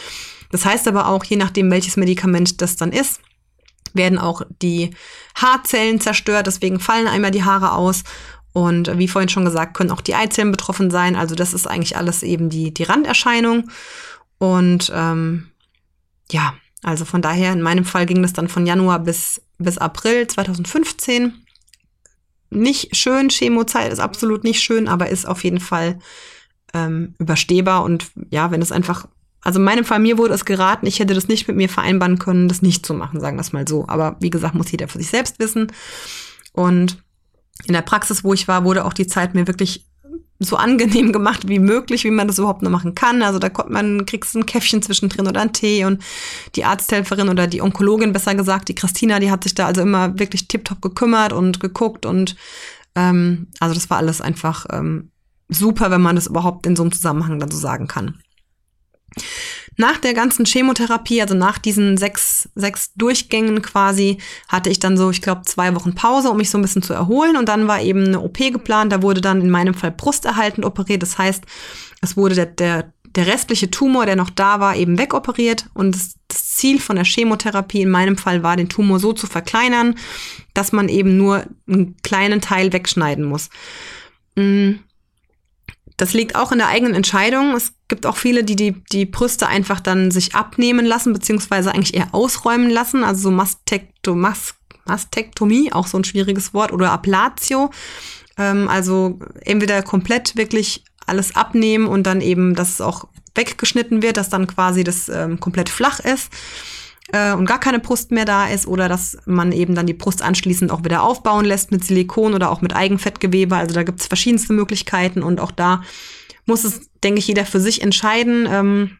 Das 0.51 0.65
heißt 0.65 0.87
aber 0.87 1.07
auch, 1.07 1.25
je 1.25 1.37
nachdem, 1.37 1.69
welches 1.69 1.97
Medikament 1.97 2.61
das 2.61 2.77
dann 2.77 2.93
ist, 2.93 3.19
werden 3.93 4.17
auch 4.17 4.41
die 4.61 4.91
Haarzellen 5.35 5.99
zerstört, 5.99 6.47
deswegen 6.47 6.79
fallen 6.79 7.07
einmal 7.07 7.31
die 7.31 7.43
Haare 7.43 7.73
aus. 7.73 8.03
Und 8.53 8.97
wie 8.97 9.07
vorhin 9.07 9.29
schon 9.29 9.45
gesagt, 9.45 9.75
können 9.75 9.91
auch 9.91 10.01
die 10.01 10.15
Eizellen 10.15 10.51
betroffen 10.51 10.91
sein. 10.91 11.15
Also 11.15 11.35
das 11.35 11.53
ist 11.53 11.67
eigentlich 11.67 11.95
alles 11.95 12.21
eben 12.21 12.49
die, 12.49 12.73
die 12.73 12.83
Randerscheinung. 12.83 13.69
Und 14.39 14.91
ähm, 14.93 15.47
ja, 16.31 16.53
also 16.83 17.05
von 17.05 17.21
daher, 17.21 17.53
in 17.53 17.61
meinem 17.61 17.85
Fall 17.85 18.05
ging 18.05 18.21
das 18.21 18.33
dann 18.33 18.49
von 18.49 18.65
Januar 18.65 18.99
bis, 18.99 19.41
bis 19.57 19.77
April 19.77 20.27
2015. 20.27 21.45
Nicht 22.49 22.95
schön, 22.95 23.29
Chemozeit 23.29 23.93
ist 23.93 23.99
absolut 23.99 24.43
nicht 24.43 24.61
schön, 24.61 24.87
aber 24.87 25.09
ist 25.09 25.25
auf 25.27 25.43
jeden 25.43 25.59
Fall 25.59 25.99
ähm, 26.73 27.15
überstehbar. 27.19 27.83
Und 27.83 28.11
ja, 28.31 28.51
wenn 28.51 28.61
es 28.61 28.71
einfach, 28.71 29.07
also 29.41 29.59
in 29.59 29.65
meinem 29.65 29.85
Fall, 29.85 29.99
mir 29.99 30.17
wurde 30.17 30.33
es 30.33 30.45
geraten, 30.45 30.85
ich 30.85 30.99
hätte 30.99 31.13
das 31.13 31.27
nicht 31.27 31.47
mit 31.47 31.57
mir 31.57 31.69
vereinbaren 31.69 32.19
können, 32.19 32.47
das 32.47 32.61
nicht 32.61 32.85
zu 32.85 32.93
machen, 32.93 33.19
sagen 33.19 33.37
wir 33.37 33.41
es 33.41 33.53
mal 33.53 33.67
so. 33.67 33.85
Aber 33.87 34.17
wie 34.19 34.29
gesagt, 34.29 34.55
muss 34.55 34.71
jeder 34.71 34.87
für 34.87 34.99
sich 34.99 35.09
selbst 35.09 35.39
wissen. 35.39 35.71
Und 36.53 37.01
in 37.65 37.73
der 37.73 37.81
Praxis, 37.81 38.23
wo 38.23 38.33
ich 38.33 38.47
war, 38.47 38.63
wurde 38.63 38.85
auch 38.85 38.93
die 38.93 39.07
Zeit 39.07 39.33
mir 39.33 39.47
wirklich 39.47 39.85
so 40.43 40.55
angenehm 40.55 41.11
gemacht 41.13 41.47
wie 41.47 41.59
möglich, 41.59 42.03
wie 42.03 42.11
man 42.11 42.27
das 42.27 42.39
überhaupt 42.39 42.63
nur 42.63 42.71
machen 42.71 42.95
kann. 42.95 43.21
Also 43.21 43.37
da 43.37 43.49
kommt 43.49 43.69
man, 43.69 44.05
kriegst 44.05 44.35
ein 44.35 44.45
Käffchen 44.45 44.81
zwischendrin 44.81 45.27
oder 45.27 45.41
einen 45.41 45.53
Tee 45.53 45.85
und 45.85 46.03
die 46.55 46.65
Arzthelferin 46.65 47.29
oder 47.29 47.47
die 47.47 47.61
Onkologin, 47.61 48.11
besser 48.11 48.33
gesagt, 48.33 48.67
die 48.67 48.75
Christina, 48.75 49.19
die 49.19 49.29
hat 49.29 49.43
sich 49.43 49.53
da 49.53 49.67
also 49.67 49.81
immer 49.81 50.17
wirklich 50.19 50.47
tiptop 50.47 50.81
gekümmert 50.81 51.31
und 51.31 51.59
geguckt 51.59 52.05
und 52.07 52.35
ähm, 52.95 53.47
also 53.59 53.75
das 53.75 53.89
war 53.91 53.97
alles 53.97 54.19
einfach 54.19 54.65
ähm, 54.71 55.11
super, 55.47 55.91
wenn 55.91 56.01
man 56.01 56.15
das 56.15 56.27
überhaupt 56.27 56.65
in 56.65 56.75
so 56.75 56.83
einem 56.83 56.91
Zusammenhang 56.91 57.39
dann 57.39 57.51
so 57.51 57.57
sagen 57.57 57.87
kann. 57.87 58.19
Nach 59.77 59.97
der 59.97 60.13
ganzen 60.13 60.45
Chemotherapie, 60.45 61.21
also 61.21 61.33
nach 61.33 61.57
diesen 61.57 61.97
sechs, 61.97 62.49
sechs 62.55 62.93
Durchgängen 62.95 63.61
quasi, 63.61 64.17
hatte 64.47 64.69
ich 64.69 64.79
dann 64.79 64.97
so, 64.97 65.09
ich 65.09 65.21
glaube, 65.21 65.43
zwei 65.43 65.73
Wochen 65.75 65.95
Pause, 65.95 66.29
um 66.29 66.37
mich 66.37 66.49
so 66.49 66.57
ein 66.57 66.61
bisschen 66.61 66.83
zu 66.83 66.93
erholen. 66.93 67.37
Und 67.37 67.47
dann 67.47 67.67
war 67.67 67.81
eben 67.81 68.05
eine 68.05 68.19
OP 68.19 68.37
geplant. 68.37 68.91
Da 68.91 69.01
wurde 69.01 69.21
dann 69.21 69.41
in 69.41 69.49
meinem 69.49 69.73
Fall 69.73 69.91
brusterhaltend 69.91 70.65
operiert. 70.65 71.01
Das 71.01 71.17
heißt, 71.17 71.43
es 72.01 72.17
wurde 72.17 72.35
der, 72.35 72.47
der, 72.47 72.93
der 73.15 73.27
restliche 73.27 73.71
Tumor, 73.71 74.05
der 74.05 74.17
noch 74.17 74.29
da 74.29 74.59
war, 74.59 74.75
eben 74.75 74.97
wegoperiert. 74.97 75.67
Und 75.73 75.95
das, 75.95 76.15
das 76.27 76.49
Ziel 76.49 76.79
von 76.79 76.97
der 76.97 77.05
Chemotherapie 77.05 77.81
in 77.81 77.89
meinem 77.89 78.17
Fall 78.17 78.43
war, 78.43 78.57
den 78.57 78.69
Tumor 78.69 78.99
so 78.99 79.13
zu 79.13 79.25
verkleinern, 79.25 79.95
dass 80.53 80.73
man 80.73 80.89
eben 80.89 81.15
nur 81.15 81.45
einen 81.67 81.95
kleinen 82.03 82.41
Teil 82.41 82.73
wegschneiden 82.73 83.23
muss. 83.23 83.49
Mm. 84.35 84.73
Das 86.01 86.13
liegt 86.13 86.35
auch 86.35 86.51
in 86.51 86.57
der 86.57 86.67
eigenen 86.67 86.95
Entscheidung. 86.95 87.53
Es 87.53 87.73
gibt 87.87 88.07
auch 88.07 88.17
viele, 88.17 88.43
die, 88.43 88.55
die 88.55 88.71
die 88.91 89.05
Brüste 89.05 89.47
einfach 89.47 89.79
dann 89.79 90.09
sich 90.09 90.33
abnehmen 90.33 90.83
lassen, 90.83 91.13
beziehungsweise 91.13 91.71
eigentlich 91.71 91.93
eher 91.93 92.15
ausräumen 92.15 92.71
lassen. 92.71 93.03
Also 93.03 93.21
so 93.21 93.31
Mastektomas, 93.31 94.55
Mastektomie, 94.85 95.71
auch 95.71 95.85
so 95.85 95.99
ein 95.99 96.03
schwieriges 96.03 96.55
Wort, 96.55 96.71
oder 96.71 96.91
Ablatio. 96.91 97.69
Ähm, 98.35 98.67
also 98.67 99.19
entweder 99.41 99.83
komplett 99.83 100.35
wirklich 100.35 100.83
alles 101.05 101.35
abnehmen 101.35 101.85
und 101.85 102.07
dann 102.07 102.21
eben, 102.21 102.55
dass 102.55 102.69
es 102.69 102.81
auch 102.81 103.07
weggeschnitten 103.35 104.01
wird, 104.01 104.17
dass 104.17 104.29
dann 104.29 104.47
quasi 104.47 104.83
das 104.83 105.07
ähm, 105.07 105.39
komplett 105.39 105.69
flach 105.69 105.99
ist 105.99 106.31
äh, 107.11 107.33
und 107.33 107.45
gar 107.45 107.59
keine 107.59 107.79
Brust 107.79 108.11
mehr 108.11 108.25
da 108.25 108.47
ist 108.47 108.67
oder 108.67 108.89
dass 108.89 109.17
man 109.25 109.51
eben 109.51 109.75
dann 109.75 109.87
die 109.87 109.93
Brust 109.93 110.21
anschließend 110.21 110.71
auch 110.71 110.83
wieder 110.83 111.03
aufbauen 111.03 111.45
lässt 111.45 111.71
mit 111.71 111.83
Silikon 111.83 112.33
oder 112.33 112.51
auch 112.51 112.61
mit 112.61 112.75
Eigenfettgewebe. 112.75 113.55
Also 113.55 113.73
da 113.73 113.83
gibt 113.83 114.01
es 114.01 114.07
verschiedenste 114.07 114.53
Möglichkeiten 114.53 115.23
und 115.23 115.39
auch 115.39 115.51
da 115.51 115.81
muss 116.45 116.63
es, 116.63 116.89
denke 117.03 117.19
ich, 117.19 117.27
jeder 117.27 117.45
für 117.45 117.59
sich 117.59 117.81
entscheiden. 117.81 118.47
Ähm, 118.49 118.97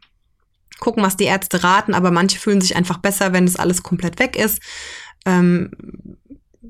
gucken, 0.79 1.03
was 1.03 1.15
die 1.15 1.25
Ärzte 1.25 1.63
raten, 1.63 1.93
aber 1.93 2.11
manche 2.11 2.39
fühlen 2.39 2.59
sich 2.59 2.75
einfach 2.75 2.97
besser, 2.97 3.33
wenn 3.33 3.45
das 3.45 3.55
alles 3.55 3.83
komplett 3.83 4.19
weg 4.19 4.35
ist. 4.35 4.59
Ähm, 5.25 5.71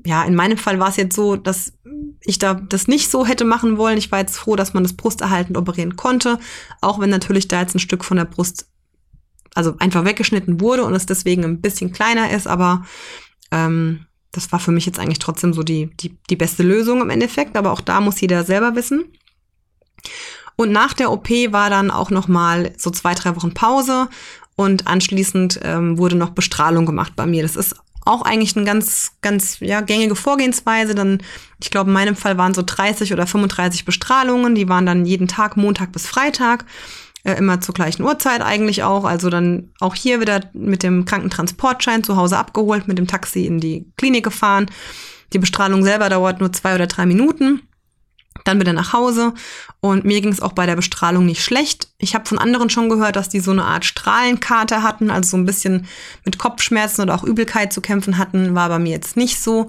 ja, 0.04 0.22
in 0.24 0.34
meinem 0.34 0.58
Fall 0.58 0.78
war 0.78 0.88
es 0.88 0.96
jetzt 0.96 1.16
so, 1.16 1.36
dass 1.36 1.72
ich 2.20 2.38
da 2.38 2.54
das 2.54 2.88
nicht 2.88 3.10
so 3.10 3.26
hätte 3.26 3.44
machen 3.44 3.78
wollen. 3.78 3.98
Ich 3.98 4.12
war 4.12 4.20
jetzt 4.20 4.36
froh, 4.36 4.54
dass 4.54 4.74
man 4.74 4.82
das 4.82 4.92
brusterhaltend 4.94 5.56
operieren 5.56 5.96
konnte, 5.96 6.38
auch 6.80 7.00
wenn 7.00 7.10
natürlich 7.10 7.48
da 7.48 7.60
jetzt 7.60 7.74
ein 7.74 7.80
Stück 7.80 8.04
von 8.04 8.16
der 8.16 8.24
Brust 8.26 8.66
also 9.54 9.74
einfach 9.78 10.04
weggeschnitten 10.04 10.60
wurde 10.60 10.84
und 10.84 10.94
es 10.94 11.06
deswegen 11.06 11.44
ein 11.44 11.60
bisschen 11.60 11.92
kleiner 11.92 12.30
ist, 12.30 12.46
aber 12.46 12.84
ähm, 13.50 14.06
das 14.32 14.50
war 14.50 14.58
für 14.58 14.72
mich 14.72 14.86
jetzt 14.86 14.98
eigentlich 14.98 15.18
trotzdem 15.18 15.52
so 15.52 15.62
die, 15.62 15.90
die, 16.00 16.16
die 16.30 16.36
beste 16.36 16.62
Lösung 16.62 17.02
im 17.02 17.10
Endeffekt, 17.10 17.56
aber 17.56 17.72
auch 17.72 17.82
da 17.82 18.00
muss 18.00 18.20
jeder 18.20 18.44
selber 18.44 18.74
wissen. 18.74 19.04
Und 20.56 20.72
nach 20.72 20.94
der 20.94 21.10
OP 21.10 21.28
war 21.28 21.70
dann 21.70 21.90
auch 21.90 22.10
noch 22.10 22.28
mal 22.28 22.72
so 22.76 22.90
zwei, 22.90 23.14
drei 23.14 23.36
Wochen 23.36 23.54
Pause 23.54 24.08
und 24.56 24.86
anschließend 24.86 25.60
ähm, 25.62 25.98
wurde 25.98 26.16
noch 26.16 26.30
Bestrahlung 26.30 26.86
gemacht 26.86 27.12
bei 27.16 27.26
mir. 27.26 27.42
Das 27.42 27.56
ist 27.56 27.76
auch 28.04 28.22
eigentlich 28.22 28.56
eine 28.56 28.66
ganz, 28.66 29.12
ganz 29.20 29.60
ja, 29.60 29.80
gängige 29.80 30.16
Vorgehensweise. 30.16 30.94
Dann, 30.94 31.22
ich 31.60 31.70
glaube, 31.70 31.90
in 31.90 31.94
meinem 31.94 32.16
Fall 32.16 32.36
waren 32.36 32.54
so 32.54 32.62
30 32.64 33.12
oder 33.12 33.26
35 33.26 33.84
Bestrahlungen. 33.84 34.54
Die 34.54 34.68
waren 34.68 34.86
dann 34.86 35.04
jeden 35.04 35.28
Tag, 35.28 35.56
Montag 35.56 35.92
bis 35.92 36.06
Freitag 36.06 36.64
äh, 37.24 37.34
immer 37.34 37.60
zur 37.60 37.74
gleichen 37.74 38.02
Uhrzeit 38.02 38.42
eigentlich 38.42 38.82
auch. 38.82 39.04
Also 39.04 39.30
dann 39.30 39.70
auch 39.80 39.94
hier 39.94 40.20
wieder 40.20 40.40
mit 40.52 40.82
dem 40.82 41.04
Krankentransportschein 41.04 42.04
zu 42.04 42.16
Hause 42.16 42.38
abgeholt, 42.38 42.88
mit 42.88 42.98
dem 42.98 43.06
Taxi 43.06 43.46
in 43.46 43.60
die 43.60 43.90
Klinik 43.96 44.24
gefahren. 44.24 44.66
Die 45.32 45.38
Bestrahlung 45.38 45.82
selber 45.82 46.08
dauert 46.08 46.40
nur 46.40 46.52
zwei 46.52 46.74
oder 46.74 46.86
drei 46.86 47.06
Minuten. 47.06 47.62
Dann 48.44 48.58
wieder 48.58 48.72
nach 48.72 48.92
Hause 48.92 49.34
und 49.80 50.04
mir 50.04 50.20
ging 50.20 50.32
es 50.32 50.40
auch 50.40 50.52
bei 50.52 50.66
der 50.66 50.74
Bestrahlung 50.74 51.26
nicht 51.26 51.44
schlecht. 51.44 51.88
Ich 51.98 52.14
habe 52.14 52.26
von 52.26 52.38
anderen 52.38 52.70
schon 52.70 52.88
gehört, 52.88 53.14
dass 53.14 53.28
die 53.28 53.40
so 53.40 53.50
eine 53.50 53.64
Art 53.64 53.84
Strahlenkarte 53.84 54.82
hatten, 54.82 55.10
also 55.10 55.30
so 55.30 55.36
ein 55.36 55.44
bisschen 55.44 55.86
mit 56.24 56.38
Kopfschmerzen 56.38 57.02
oder 57.02 57.14
auch 57.14 57.24
Übelkeit 57.24 57.72
zu 57.72 57.80
kämpfen 57.80 58.18
hatten. 58.18 58.54
War 58.54 58.68
bei 58.68 58.78
mir 58.78 58.90
jetzt 58.90 59.16
nicht 59.16 59.40
so. 59.40 59.68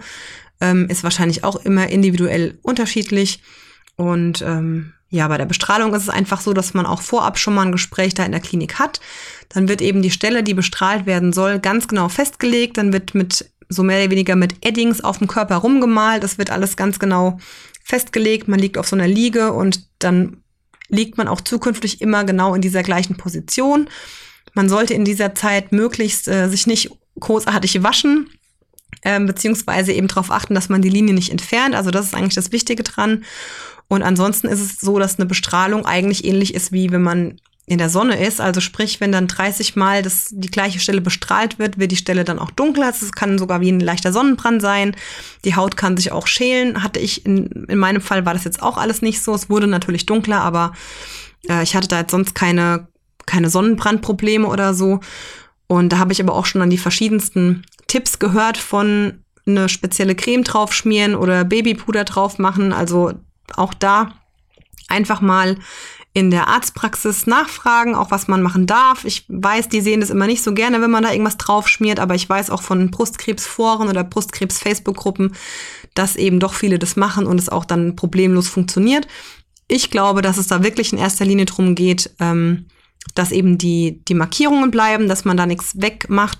Ähm, 0.62 0.88
ist 0.90 1.04
wahrscheinlich 1.04 1.44
auch 1.44 1.58
immer 1.58 1.90
individuell 1.90 2.58
unterschiedlich. 2.64 3.44
Und 3.96 4.42
ähm, 4.42 4.94
ja, 5.14 5.28
bei 5.28 5.38
der 5.38 5.46
Bestrahlung 5.46 5.94
ist 5.94 6.02
es 6.02 6.10
einfach 6.10 6.42
so, 6.42 6.54
dass 6.54 6.74
man 6.74 6.88
auch 6.88 7.04
vorab 7.04 7.38
schon 7.38 7.54
mal 7.54 7.62
ein 7.62 7.72
Gespräch 7.72 8.16
da 8.16 8.26
in 8.26 8.32
der 8.32 8.42
Klinik 8.42 8.80
hat. 8.80 9.00
Dann 9.50 9.68
wird 9.70 9.80
eben 9.80 10.02
die 10.02 10.10
Stelle, 10.10 10.42
die 10.42 10.56
bestrahlt 10.56 11.06
werden 11.06 11.34
soll, 11.34 11.60
ganz 11.60 11.88
genau 11.88 12.10
festgelegt. 12.10 12.78
Dann 12.78 12.94
wird 12.94 13.14
mit 13.14 13.48
so 13.70 13.84
mehr 13.84 14.02
oder 14.02 14.10
weniger 14.10 14.36
mit 14.36 14.66
Eddings 14.66 15.02
auf 15.02 15.20
dem 15.20 15.28
Körper 15.28 15.58
rumgemalt. 15.58 16.24
Das 16.24 16.40
wird 16.40 16.50
alles 16.50 16.78
ganz 16.78 16.98
genau 16.98 17.38
festgelegt. 17.84 18.48
Man 18.48 18.60
liegt 18.60 18.76
auf 18.80 18.88
so 18.88 18.96
einer 18.96 19.08
Liege 19.08 19.54
und 19.54 19.88
dann 20.00 20.38
liegt 20.90 21.16
man 21.20 21.28
auch 21.28 21.42
zukünftig 21.42 22.02
immer 22.02 22.24
genau 22.24 22.56
in 22.56 22.62
dieser 22.62 22.82
gleichen 22.82 23.16
Position. 23.16 23.88
Man 24.56 24.68
sollte 24.68 24.96
in 24.96 25.06
dieser 25.06 25.36
Zeit 25.36 25.72
möglichst 25.72 26.28
äh, 26.28 26.50
sich 26.50 26.66
nicht 26.66 26.90
großartig 27.20 27.84
waschen, 27.84 28.32
äh, 29.04 29.20
beziehungsweise 29.20 29.94
eben 29.94 30.08
darauf 30.08 30.32
achten, 30.32 30.56
dass 30.56 30.70
man 30.70 30.82
die 30.82 30.90
Linie 30.90 31.14
nicht 31.14 31.30
entfernt. 31.30 31.76
Also 31.76 31.92
das 31.92 32.08
ist 32.08 32.16
eigentlich 32.16 32.34
das 32.34 32.52
Wichtige 32.52 32.82
dran. 32.82 33.24
Und 33.88 34.04
ansonsten 34.04 34.48
ist 34.48 34.62
es 34.62 34.80
so, 34.80 35.00
dass 35.00 35.20
eine 35.20 35.26
Bestrahlung 35.26 35.86
eigentlich 35.86 36.26
ähnlich 36.26 36.54
ist, 36.54 36.72
wie 36.72 36.92
wenn 36.92 37.04
man 37.04 37.40
in 37.66 37.78
der 37.78 37.90
Sonne 37.90 38.22
ist. 38.22 38.42
Also 38.42 38.60
sprich, 38.60 39.00
wenn 39.00 39.12
dann 39.12 39.28
30 39.28 39.76
Mal 39.76 40.02
das, 40.02 40.28
die 40.32 40.52
gleiche 40.52 40.80
Stelle 40.80 41.00
bestrahlt 41.00 41.60
wird, 41.60 41.80
wird 41.80 41.92
die 41.92 41.98
Stelle 41.98 42.26
dann 42.26 42.40
auch 42.40 42.52
dunkler. 42.52 42.90
Es 42.90 43.12
kann 43.14 43.38
sogar 43.38 43.62
wie 43.62 43.72
ein 43.72 43.80
leichter 43.80 44.12
Sonnenbrand 44.12 44.62
sein. 44.62 44.96
Die 45.46 45.56
Haut 45.56 45.78
kann 45.78 45.96
sich 45.96 46.12
auch 46.12 46.28
schälen. 46.28 46.84
Hatte 46.84 47.00
ich, 47.00 47.26
in, 47.26 47.66
in 47.68 47.78
meinem 47.78 48.02
Fall 48.02 48.26
war 48.26 48.34
das 48.34 48.44
jetzt 48.44 48.62
auch 48.62 48.78
alles 48.78 49.02
nicht 49.02 49.22
so. 49.22 49.34
Es 49.34 49.50
wurde 49.50 49.68
natürlich 49.68 50.06
dunkler, 50.06 50.42
aber 50.42 50.74
äh, 51.48 51.64
ich 51.64 51.76
hatte 51.76 51.88
da 51.88 52.00
jetzt 52.00 52.12
sonst 52.12 52.36
keine, 52.36 52.88
keine 53.26 53.50
Sonnenbrandprobleme 53.50 54.48
oder 54.48 54.74
so. 54.74 55.00
Und 55.68 55.90
da 55.90 56.00
habe 56.00 56.12
ich 56.12 56.22
aber 56.22 56.36
auch 56.36 56.46
schon 56.46 56.62
an 56.62 56.70
die 56.70 56.78
verschiedensten 56.78 57.64
Tipps 57.88 58.20
gehört 58.20 58.58
von 58.58 59.24
eine 59.46 59.70
spezielle 59.70 60.16
Creme 60.16 60.44
drauf 60.44 60.74
schmieren 60.74 61.16
oder 61.16 61.46
Babypuder 61.46 62.04
drauf 62.04 62.40
machen. 62.40 62.74
Also 62.74 63.14
auch 63.56 63.74
da 63.74 64.14
einfach 64.88 65.22
mal 65.22 65.58
in 66.16 66.30
der 66.30 66.48
Arztpraxis 66.48 67.26
nachfragen, 67.26 67.96
auch 67.96 68.12
was 68.12 68.28
man 68.28 68.44
machen 68.44 68.68
darf. 68.68 69.04
Ich 69.04 69.26
weiß, 69.30 69.70
die 69.70 69.82
sehen 69.82 70.00
das 70.00 70.12
immer 70.12 70.28
nicht 70.28 70.44
so 70.44 70.54
gerne, 70.54 70.80
wenn 70.80 70.92
man 70.92 71.04
da 71.04 71.12
irgendwas 71.12 71.38
drauf 71.38 71.68
schmiert, 71.68 72.00
aber 72.00 72.14
ich 72.14 72.30
weiß 72.30 72.52
auch 72.52 72.62
von 72.62 72.92
Brustkrebsforen 72.92 73.90
oder 73.90 74.04
Brustkrebs-Facebook-Gruppen, 74.04 75.34
dass 75.96 76.16
eben 76.16 76.40
doch 76.40 76.54
viele 76.54 76.78
das 76.78 76.96
machen 76.96 77.26
und 77.26 77.40
es 77.40 77.50
auch 77.50 77.66
dann 77.66 77.96
problemlos 77.96 78.48
funktioniert. 78.48 79.08
Ich 79.68 79.90
glaube, 79.90 80.22
dass 80.22 80.38
es 80.38 80.48
da 80.48 80.62
wirklich 80.62 80.94
in 80.94 81.00
erster 81.00 81.26
Linie 81.26 81.46
drum 81.46 81.74
geht, 81.74 82.12
ähm, 82.20 82.68
dass 83.16 83.32
eben 83.32 83.58
die, 83.58 84.04
die 84.08 84.14
Markierungen 84.14 84.70
bleiben, 84.70 85.08
dass 85.08 85.26
man 85.26 85.36
da 85.36 85.48
nichts 85.48 85.82
wegmacht 85.82 86.40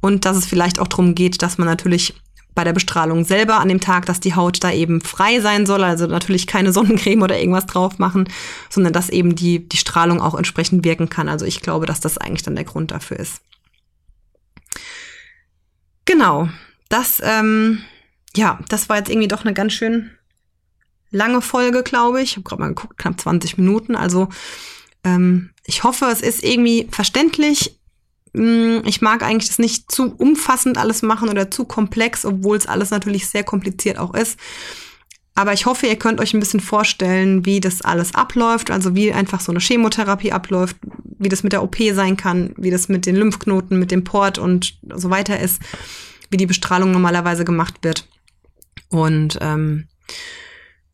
und 0.00 0.24
dass 0.24 0.36
es 0.36 0.46
vielleicht 0.46 0.78
auch 0.78 0.88
drum 0.88 1.14
geht, 1.14 1.42
dass 1.42 1.58
man 1.58 1.68
natürlich 1.68 2.14
bei 2.60 2.64
der 2.64 2.74
Bestrahlung 2.74 3.24
selber 3.24 3.58
an 3.58 3.70
dem 3.70 3.80
Tag, 3.80 4.04
dass 4.04 4.20
die 4.20 4.34
Haut 4.34 4.62
da 4.62 4.70
eben 4.70 5.00
frei 5.00 5.40
sein 5.40 5.64
soll, 5.64 5.82
also 5.82 6.06
natürlich 6.06 6.46
keine 6.46 6.72
Sonnencreme 6.74 7.22
oder 7.22 7.38
irgendwas 7.38 7.64
drauf 7.64 7.98
machen, 7.98 8.28
sondern 8.68 8.92
dass 8.92 9.08
eben 9.08 9.34
die, 9.34 9.66
die 9.66 9.78
Strahlung 9.78 10.20
auch 10.20 10.34
entsprechend 10.34 10.84
wirken 10.84 11.08
kann. 11.08 11.30
Also 11.30 11.46
ich 11.46 11.62
glaube, 11.62 11.86
dass 11.86 12.00
das 12.00 12.18
eigentlich 12.18 12.42
dann 12.42 12.56
der 12.56 12.66
Grund 12.66 12.90
dafür 12.90 13.18
ist. 13.18 13.40
Genau, 16.04 16.50
das, 16.90 17.22
ähm, 17.24 17.80
ja, 18.36 18.58
das 18.68 18.90
war 18.90 18.98
jetzt 18.98 19.08
irgendwie 19.08 19.28
doch 19.28 19.46
eine 19.46 19.54
ganz 19.54 19.72
schön 19.72 20.10
lange 21.10 21.40
Folge, 21.40 21.82
glaube 21.82 22.20
ich. 22.20 22.32
Ich 22.32 22.36
habe 22.36 22.44
gerade 22.44 22.60
mal 22.60 22.68
geguckt, 22.68 22.98
knapp 22.98 23.18
20 23.18 23.56
Minuten. 23.56 23.96
Also 23.96 24.28
ähm, 25.02 25.54
ich 25.64 25.82
hoffe, 25.82 26.04
es 26.12 26.20
ist 26.20 26.44
irgendwie 26.44 26.88
verständlich. 26.90 27.79
Hm, 28.34 28.82
ich 28.84 29.00
mag 29.00 29.22
eigentlich 29.22 29.48
das 29.48 29.58
nicht 29.58 29.90
zu 29.90 30.14
umfassend 30.14 30.78
alles 30.78 31.02
machen 31.02 31.28
oder 31.28 31.50
zu 31.50 31.64
komplex, 31.64 32.24
obwohl 32.24 32.56
es 32.56 32.66
alles 32.66 32.90
natürlich 32.90 33.28
sehr 33.28 33.44
kompliziert 33.44 33.98
auch 33.98 34.14
ist. 34.14 34.38
Aber 35.34 35.52
ich 35.52 35.64
hoffe, 35.64 35.86
ihr 35.86 35.96
könnt 35.96 36.20
euch 36.20 36.34
ein 36.34 36.40
bisschen 36.40 36.60
vorstellen, 36.60 37.46
wie 37.46 37.60
das 37.60 37.82
alles 37.82 38.14
abläuft, 38.14 38.70
also 38.70 38.94
wie 38.94 39.12
einfach 39.12 39.40
so 39.40 39.52
eine 39.52 39.60
Chemotherapie 39.60 40.32
abläuft, 40.32 40.76
wie 41.18 41.28
das 41.28 41.42
mit 41.42 41.52
der 41.52 41.62
OP 41.62 41.76
sein 41.92 42.16
kann, 42.16 42.52
wie 42.56 42.70
das 42.70 42.88
mit 42.88 43.06
den 43.06 43.16
Lymphknoten, 43.16 43.78
mit 43.78 43.90
dem 43.90 44.04
Port 44.04 44.38
und 44.38 44.78
so 44.94 45.08
weiter 45.10 45.38
ist, 45.38 45.62
wie 46.30 46.36
die 46.36 46.46
Bestrahlung 46.46 46.92
normalerweise 46.92 47.44
gemacht 47.44 47.76
wird. 47.82 48.08
Und 48.88 49.38
ähm, 49.40 49.88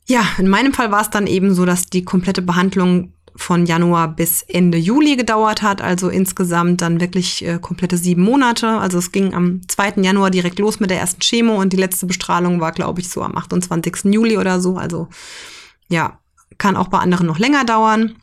ja, 0.06 0.22
in 0.38 0.48
meinem 0.48 0.72
Fall 0.72 0.92
war 0.92 1.00
es 1.00 1.10
dann 1.10 1.26
eben 1.26 1.54
so, 1.54 1.64
dass 1.64 1.86
die 1.86 2.04
komplette 2.04 2.42
Behandlung 2.42 3.14
von 3.36 3.66
Januar 3.66 4.08
bis 4.08 4.42
Ende 4.42 4.78
Juli 4.78 5.16
gedauert 5.16 5.62
hat, 5.62 5.82
also 5.82 6.08
insgesamt 6.08 6.80
dann 6.80 7.00
wirklich 7.00 7.44
äh, 7.44 7.58
komplette 7.60 7.96
sieben 7.96 8.22
Monate. 8.22 8.68
Also 8.68 8.98
es 8.98 9.12
ging 9.12 9.34
am 9.34 9.60
2. 9.68 9.94
Januar 10.02 10.30
direkt 10.30 10.58
los 10.58 10.80
mit 10.80 10.90
der 10.90 11.00
ersten 11.00 11.20
Chemo 11.20 11.60
und 11.60 11.72
die 11.72 11.76
letzte 11.76 12.06
Bestrahlung 12.06 12.60
war, 12.60 12.72
glaube 12.72 13.00
ich, 13.00 13.08
so 13.08 13.22
am 13.22 13.36
28. 13.36 14.12
Juli 14.12 14.38
oder 14.38 14.60
so. 14.60 14.76
Also 14.76 15.08
ja, 15.88 16.18
kann 16.58 16.76
auch 16.76 16.88
bei 16.88 16.98
anderen 16.98 17.26
noch 17.26 17.38
länger 17.38 17.64
dauern 17.64 18.16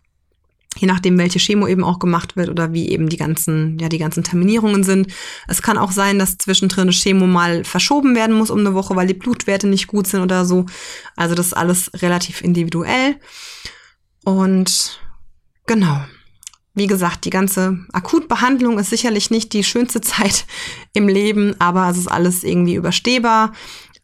je 0.78 0.88
nachdem, 0.88 1.18
welche 1.18 1.40
Chemo 1.40 1.68
eben 1.68 1.84
auch 1.84 2.00
gemacht 2.00 2.36
wird 2.36 2.50
oder 2.50 2.74
wie 2.74 2.90
eben 2.90 3.10
die 3.10 3.18
ganzen, 3.18 3.78
ja, 3.80 3.90
die 3.90 3.98
ganzen 3.98 4.24
Terminierungen 4.24 4.84
sind. 4.84 5.08
Es 5.48 5.62
kann 5.62 5.78
auch 5.78 5.92
sein, 5.92 6.20
dass 6.20 6.38
zwischendrin 6.38 6.84
eine 6.84 6.92
Chemo 6.92 7.28
mal 7.28 7.64
verschoben 7.64 8.16
werden 8.16 8.36
muss 8.36 8.50
um 8.50 8.60
eine 8.60 8.74
Woche, 8.74 8.96
weil 8.96 9.08
die 9.08 9.14
Blutwerte 9.14 9.68
nicht 9.68 9.88
gut 9.88 10.08
sind 10.08 10.22
oder 10.22 10.46
so. 10.46 10.66
Also 11.16 11.36
das 11.36 11.48
ist 11.48 11.54
alles 11.54 11.92
relativ 12.02 12.42
individuell. 12.42 13.18
Und 14.24 15.00
genau. 15.66 16.02
Wie 16.76 16.88
gesagt, 16.88 17.26
die 17.26 17.30
ganze 17.30 17.78
Akutbehandlung 17.92 18.80
ist 18.80 18.90
sicherlich 18.90 19.30
nicht 19.30 19.54
die 19.54 19.64
schönste 19.64 20.02
Zeit 20.02 20.46
im 20.94 21.08
Leben, 21.08 21.56
aber 21.60 21.90
es 21.90 21.98
ist 21.98 22.08
alles 22.08 22.44
irgendwie 22.44 22.76
überstehbar. 22.76 23.54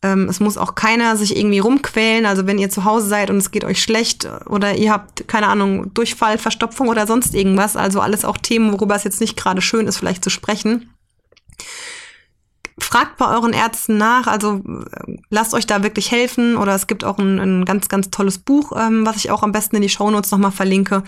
Ähm, 0.02 0.30
es 0.30 0.39
muss 0.39 0.58
auch 0.58 0.76
keiner 0.76 1.17
sich 1.17 1.36
irgendwie 1.36 1.60
rumquälen. 1.60 2.26
Also 2.26 2.48
wenn 2.48 2.60
ihr 2.60 2.69
zu 2.69 2.86
Hause 2.86 3.08
seid 3.08 3.30
und 3.30 3.38
es 3.38 3.52
geht 3.52 3.65
euch 3.65 3.82
schlecht 3.82 4.28
oder 4.45 4.76
ihr 4.76 4.91
habt, 4.91 5.28
keine 5.28 5.48
Ahnung, 5.48 5.93
Durchfall, 5.93 6.38
Verstopfung 6.38 6.88
oder 6.88 7.06
sonst 7.06 7.34
irgendwas. 7.34 7.76
Also 7.76 8.00
alles 8.00 8.24
auch 8.24 8.38
Themen, 8.38 8.72
worüber 8.72 8.95
es 8.95 9.04
jetzt 9.04 9.19
nicht 9.19 9.36
gerade 9.36 9.62
schön 9.62 9.88
ist, 9.88 9.98
vielleicht 9.98 10.24
zu 10.24 10.30
sprechen. 10.30 10.93
Fragt 12.79 13.17
bei 13.17 13.27
euren 13.27 13.53
Ärzten 13.53 13.97
nach, 13.97 14.27
also 14.27 14.61
äh, 14.65 15.17
lasst 15.29 15.53
euch 15.53 15.67
da 15.67 15.83
wirklich 15.83 16.11
helfen 16.11 16.57
oder 16.57 16.75
es 16.75 16.87
gibt 16.87 17.03
auch 17.03 17.17
ein, 17.17 17.39
ein 17.39 17.65
ganz, 17.65 17.89
ganz 17.89 18.09
tolles 18.09 18.37
Buch, 18.37 18.71
ähm, 18.75 19.05
was 19.05 19.17
ich 19.17 19.31
auch 19.31 19.43
am 19.43 19.51
besten 19.51 19.75
in 19.75 19.81
die 19.81 19.89
Shownotes 19.89 20.31
nochmal 20.31 20.51
verlinke, 20.51 21.03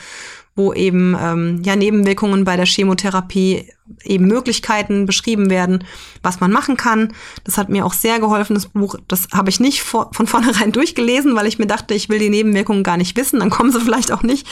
wo 0.55 0.73
eben 0.73 1.15
ähm, 1.19 1.61
ja 1.63 1.75
Nebenwirkungen 1.75 2.43
bei 2.43 2.57
der 2.57 2.65
Chemotherapie 2.65 3.69
eben 4.03 4.27
Möglichkeiten 4.27 5.05
beschrieben 5.05 5.49
werden, 5.49 5.83
was 6.21 6.39
man 6.39 6.51
machen 6.51 6.77
kann. 6.77 7.13
Das 7.43 7.57
hat 7.57 7.69
mir 7.69 7.85
auch 7.85 7.93
sehr 7.93 8.19
geholfen, 8.19 8.53
das 8.53 8.67
Buch. 8.67 8.95
Das 9.07 9.29
habe 9.33 9.49
ich 9.49 9.59
nicht 9.59 9.81
vor, 9.81 10.11
von 10.13 10.27
vornherein 10.27 10.71
durchgelesen, 10.71 11.35
weil 11.35 11.47
ich 11.47 11.59
mir 11.59 11.67
dachte, 11.67 11.93
ich 11.93 12.09
will 12.09 12.19
die 12.19 12.29
Nebenwirkungen 12.29 12.83
gar 12.83 12.97
nicht 12.97 13.15
wissen, 13.17 13.39
dann 13.39 13.49
kommen 13.49 13.71
sie 13.71 13.81
vielleicht 13.81 14.11
auch 14.11 14.23
nicht. 14.23 14.47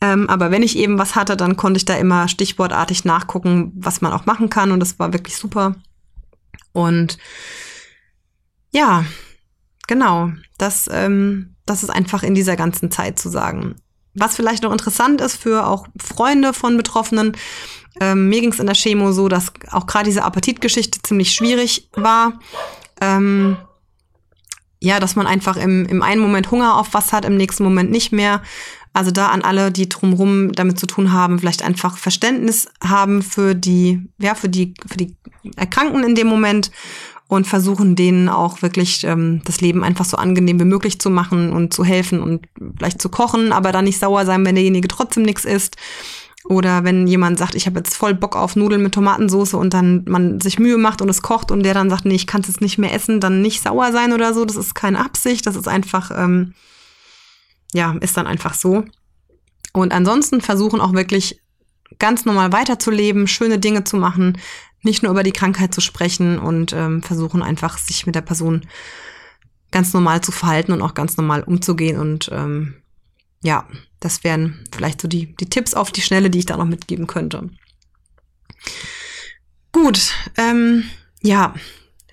Ähm, 0.00 0.28
aber 0.28 0.50
wenn 0.50 0.62
ich 0.62 0.76
eben 0.76 0.98
was 0.98 1.14
hatte, 1.14 1.36
dann 1.36 1.56
konnte 1.56 1.78
ich 1.78 1.84
da 1.84 1.96
immer 1.96 2.28
stichwortartig 2.28 3.04
nachgucken, 3.04 3.72
was 3.76 4.00
man 4.00 4.12
auch 4.12 4.26
machen 4.26 4.50
kann 4.50 4.70
und 4.70 4.80
das 4.80 4.98
war 4.98 5.12
wirklich 5.12 5.36
super. 5.36 5.76
Und 6.74 7.18
ja, 8.72 9.06
genau, 9.86 10.32
das, 10.58 10.90
ähm, 10.92 11.54
das 11.64 11.82
ist 11.82 11.90
einfach 11.90 12.22
in 12.22 12.34
dieser 12.34 12.56
ganzen 12.56 12.90
Zeit 12.90 13.18
zu 13.18 13.30
sagen. 13.30 13.76
Was 14.12 14.36
vielleicht 14.36 14.62
noch 14.62 14.72
interessant 14.72 15.20
ist 15.20 15.36
für 15.36 15.66
auch 15.66 15.86
Freunde 15.96 16.52
von 16.52 16.76
Betroffenen, 16.76 17.36
ähm, 18.00 18.28
mir 18.28 18.40
ging 18.40 18.52
es 18.52 18.58
in 18.58 18.66
der 18.66 18.74
Chemo 18.74 19.12
so, 19.12 19.28
dass 19.28 19.52
auch 19.70 19.86
gerade 19.86 20.06
diese 20.06 20.24
Appetitgeschichte 20.24 21.00
ziemlich 21.02 21.32
schwierig 21.32 21.88
war. 21.92 22.40
Ähm, 23.00 23.56
ja, 24.80 25.00
dass 25.00 25.16
man 25.16 25.26
einfach 25.26 25.56
im, 25.56 25.86
im 25.86 26.02
einen 26.02 26.20
Moment 26.20 26.50
Hunger 26.50 26.76
auf 26.76 26.92
was 26.92 27.12
hat, 27.12 27.24
im 27.24 27.36
nächsten 27.36 27.62
Moment 27.62 27.90
nicht 27.90 28.12
mehr. 28.12 28.42
Also 28.94 29.10
da 29.10 29.26
an 29.26 29.42
alle, 29.42 29.72
die 29.72 29.88
drumherum 29.88 30.52
damit 30.52 30.78
zu 30.78 30.86
tun 30.86 31.12
haben, 31.12 31.40
vielleicht 31.40 31.64
einfach 31.64 31.98
Verständnis 31.98 32.68
haben 32.82 33.22
für 33.22 33.56
die, 33.56 34.08
ja, 34.18 34.36
für 34.36 34.48
die, 34.48 34.74
für 34.86 34.96
die 34.96 35.16
Erkrankten 35.56 36.04
in 36.04 36.14
dem 36.14 36.28
Moment 36.28 36.70
und 37.26 37.46
versuchen 37.46 37.96
denen 37.96 38.28
auch 38.28 38.62
wirklich 38.62 39.02
ähm, 39.02 39.42
das 39.44 39.60
Leben 39.60 39.82
einfach 39.82 40.04
so 40.04 40.16
angenehm 40.16 40.60
wie 40.60 40.64
möglich 40.64 41.00
zu 41.00 41.10
machen 41.10 41.50
und 41.52 41.74
zu 41.74 41.84
helfen 41.84 42.22
und 42.22 42.46
vielleicht 42.76 43.02
zu 43.02 43.08
kochen, 43.08 43.52
aber 43.52 43.72
dann 43.72 43.84
nicht 43.84 43.98
sauer 43.98 44.24
sein, 44.26 44.46
wenn 44.46 44.54
derjenige 44.54 44.86
trotzdem 44.86 45.24
nichts 45.24 45.44
isst. 45.44 45.76
Oder 46.46 46.84
wenn 46.84 47.06
jemand 47.06 47.38
sagt, 47.38 47.54
ich 47.54 47.66
habe 47.66 47.78
jetzt 47.78 47.96
voll 47.96 48.14
Bock 48.14 48.36
auf 48.36 48.54
Nudeln 48.54 48.82
mit 48.82 48.94
Tomatensauce 48.94 49.54
und 49.54 49.74
dann 49.74 50.04
man 50.06 50.40
sich 50.40 50.58
Mühe 50.58 50.76
macht 50.76 51.00
und 51.00 51.08
es 51.08 51.22
kocht 51.22 51.50
und 51.50 51.64
der 51.64 51.74
dann 51.74 51.90
sagt, 51.90 52.04
nee, 52.04 52.14
ich 52.14 52.26
kann 52.26 52.42
es 52.42 52.48
jetzt 52.48 52.60
nicht 52.60 52.78
mehr 52.78 52.92
essen, 52.92 53.18
dann 53.18 53.42
nicht 53.42 53.62
sauer 53.62 53.90
sein 53.90 54.12
oder 54.12 54.34
so. 54.34 54.44
Das 54.44 54.56
ist 54.56 54.74
keine 54.74 55.02
Absicht, 55.02 55.46
das 55.46 55.56
ist 55.56 55.66
einfach, 55.66 56.12
ähm, 56.14 56.52
ja, 57.74 57.96
ist 58.00 58.16
dann 58.16 58.26
einfach 58.26 58.54
so. 58.54 58.84
Und 59.72 59.92
ansonsten 59.92 60.40
versuchen 60.40 60.80
auch 60.80 60.94
wirklich 60.94 61.42
ganz 61.98 62.24
normal 62.24 62.52
weiterzuleben, 62.52 63.26
schöne 63.26 63.58
Dinge 63.58 63.84
zu 63.84 63.96
machen, 63.96 64.38
nicht 64.82 65.02
nur 65.02 65.10
über 65.10 65.24
die 65.24 65.32
Krankheit 65.32 65.74
zu 65.74 65.80
sprechen 65.80 66.38
und 66.38 66.72
ähm, 66.72 67.02
versuchen 67.02 67.42
einfach, 67.42 67.76
sich 67.78 68.06
mit 68.06 68.14
der 68.14 68.20
Person 68.20 68.62
ganz 69.72 69.92
normal 69.92 70.20
zu 70.20 70.30
verhalten 70.30 70.72
und 70.72 70.82
auch 70.82 70.94
ganz 70.94 71.16
normal 71.16 71.42
umzugehen. 71.42 71.98
Und 71.98 72.30
ähm, 72.32 72.76
ja, 73.42 73.66
das 73.98 74.22
wären 74.22 74.64
vielleicht 74.72 75.00
so 75.00 75.08
die, 75.08 75.34
die 75.34 75.50
Tipps 75.50 75.74
auf 75.74 75.90
die 75.90 76.02
Schnelle, 76.02 76.30
die 76.30 76.38
ich 76.38 76.46
da 76.46 76.56
noch 76.56 76.66
mitgeben 76.66 77.08
könnte. 77.08 77.50
Gut, 79.72 80.12
ähm, 80.36 80.84
ja. 81.22 81.54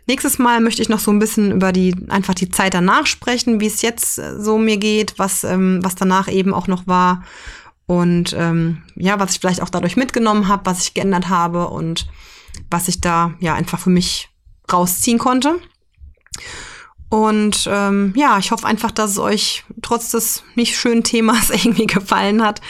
Nächstes 0.08 0.40
Mal 0.40 0.62
möchte 0.62 0.82
ich 0.82 0.90
noch 0.90 1.00
so 1.00 1.12
ein 1.12 1.20
bisschen 1.20 1.52
über 1.52 1.72
die 1.72 1.96
einfach 2.10 2.34
die 2.34 2.50
Zeit 2.50 2.74
danach 2.74 3.06
sprechen, 3.06 3.60
wie 3.60 3.68
es 3.68 3.82
jetzt 3.82 4.16
so 4.16 4.58
mir 4.58 4.78
geht, 4.78 5.14
was 5.18 5.44
ähm, 5.44 5.80
was 5.84 5.96
danach 5.96 6.28
eben 6.28 6.54
auch 6.54 6.68
noch 6.68 6.88
war 6.88 7.24
und 7.86 8.34
ähm, 8.38 8.84
ja, 8.96 9.20
was 9.20 9.34
ich 9.34 9.40
vielleicht 9.40 9.62
auch 9.62 9.70
dadurch 9.70 9.98
mitgenommen 9.98 10.48
habe, 10.48 10.66
was 10.66 10.84
ich 10.84 10.94
geändert 10.94 11.30
habe 11.30 11.68
und 11.68 12.08
was 12.70 12.88
ich 12.88 13.02
da 13.02 13.34
ja 13.40 13.54
einfach 13.54 13.80
für 13.80 13.90
mich 13.90 14.30
rausziehen 14.72 15.20
konnte. 15.20 15.60
Und 17.10 17.68
ähm, 17.70 18.14
ja, 18.16 18.38
ich 18.38 18.52
hoffe 18.52 18.66
einfach, 18.66 18.92
dass 18.92 19.12
es 19.12 19.20
euch 19.20 19.66
trotz 19.82 20.12
des 20.12 20.44
nicht 20.56 20.78
schönen 20.78 21.04
Themas 21.04 21.50
irgendwie 21.50 21.86
gefallen 21.86 22.42
hat. 22.42 22.62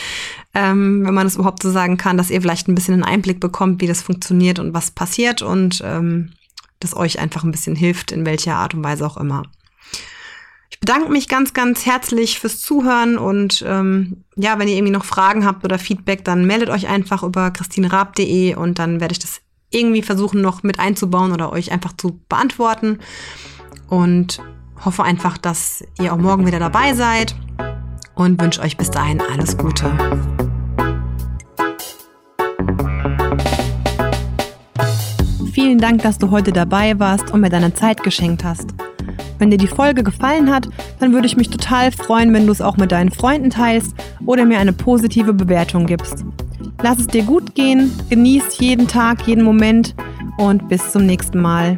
Ähm, 0.55 1.05
wenn 1.05 1.13
man 1.13 1.27
es 1.27 1.35
überhaupt 1.35 1.61
so 1.61 1.69
sagen 1.69 1.97
kann, 1.97 2.17
dass 2.17 2.31
ihr 2.31 2.41
vielleicht 2.41 2.67
ein 2.67 2.73
bisschen 2.73 2.95
einen 2.95 3.03
Einblick 3.03 3.39
bekommt, 3.39 3.79
wie 3.79 3.87
das 3.87 4.01
funktioniert 4.01 4.57
und 4.57 4.73
was 4.73 4.89
passiert 4.89 5.43
und 5.43 5.81
ähm, 5.85 6.31
das 6.83 6.95
euch 6.95 7.19
einfach 7.19 7.43
ein 7.43 7.51
bisschen 7.51 7.75
hilft, 7.75 8.11
in 8.11 8.25
welcher 8.25 8.55
Art 8.55 8.73
und 8.73 8.83
Weise 8.83 9.05
auch 9.05 9.17
immer. 9.17 9.43
Ich 10.69 10.79
bedanke 10.79 11.11
mich 11.11 11.27
ganz, 11.27 11.53
ganz 11.53 11.85
herzlich 11.85 12.39
fürs 12.39 12.59
Zuhören 12.59 13.17
und 13.17 13.63
ähm, 13.67 14.23
ja, 14.35 14.57
wenn 14.57 14.67
ihr 14.67 14.75
irgendwie 14.75 14.93
noch 14.93 15.05
Fragen 15.05 15.45
habt 15.45 15.63
oder 15.63 15.77
Feedback, 15.77 16.23
dann 16.23 16.45
meldet 16.45 16.69
euch 16.69 16.87
einfach 16.87 17.23
über 17.23 17.51
christineraab.de 17.51 18.55
und 18.55 18.79
dann 18.79 18.99
werde 18.99 19.11
ich 19.13 19.19
das 19.19 19.41
irgendwie 19.69 20.01
versuchen 20.01 20.41
noch 20.41 20.63
mit 20.63 20.79
einzubauen 20.79 21.31
oder 21.31 21.51
euch 21.51 21.71
einfach 21.71 21.93
zu 21.95 22.19
beantworten. 22.27 22.99
Und 23.87 24.41
hoffe 24.83 25.03
einfach, 25.03 25.37
dass 25.37 25.83
ihr 25.99 26.13
auch 26.13 26.17
morgen 26.17 26.45
wieder 26.45 26.59
dabei 26.59 26.93
seid 26.93 27.35
und 28.15 28.41
wünsche 28.41 28.61
euch 28.61 28.77
bis 28.77 28.91
dahin 28.91 29.21
alles 29.21 29.57
Gute. 29.57 30.50
Vielen 35.61 35.77
Dank, 35.77 36.01
dass 36.01 36.17
du 36.17 36.31
heute 36.31 36.51
dabei 36.51 36.97
warst 36.97 37.31
und 37.31 37.41
mir 37.41 37.51
deine 37.51 37.71
Zeit 37.71 38.01
geschenkt 38.01 38.43
hast. 38.43 38.73
Wenn 39.37 39.51
dir 39.51 39.59
die 39.59 39.67
Folge 39.67 40.01
gefallen 40.01 40.51
hat, 40.51 40.67
dann 40.99 41.13
würde 41.13 41.27
ich 41.27 41.37
mich 41.37 41.51
total 41.51 41.91
freuen, 41.91 42.33
wenn 42.33 42.47
du 42.47 42.51
es 42.51 42.61
auch 42.61 42.77
mit 42.77 42.91
deinen 42.91 43.11
Freunden 43.11 43.51
teilst 43.51 43.93
oder 44.25 44.45
mir 44.45 44.57
eine 44.57 44.73
positive 44.73 45.33
Bewertung 45.33 45.85
gibst. 45.85 46.25
Lass 46.81 46.97
es 46.97 47.05
dir 47.05 47.21
gut 47.21 47.53
gehen, 47.53 47.91
genieß 48.09 48.57
jeden 48.57 48.87
Tag, 48.87 49.27
jeden 49.27 49.43
Moment 49.43 49.93
und 50.39 50.67
bis 50.67 50.91
zum 50.91 51.05
nächsten 51.05 51.39
Mal. 51.39 51.77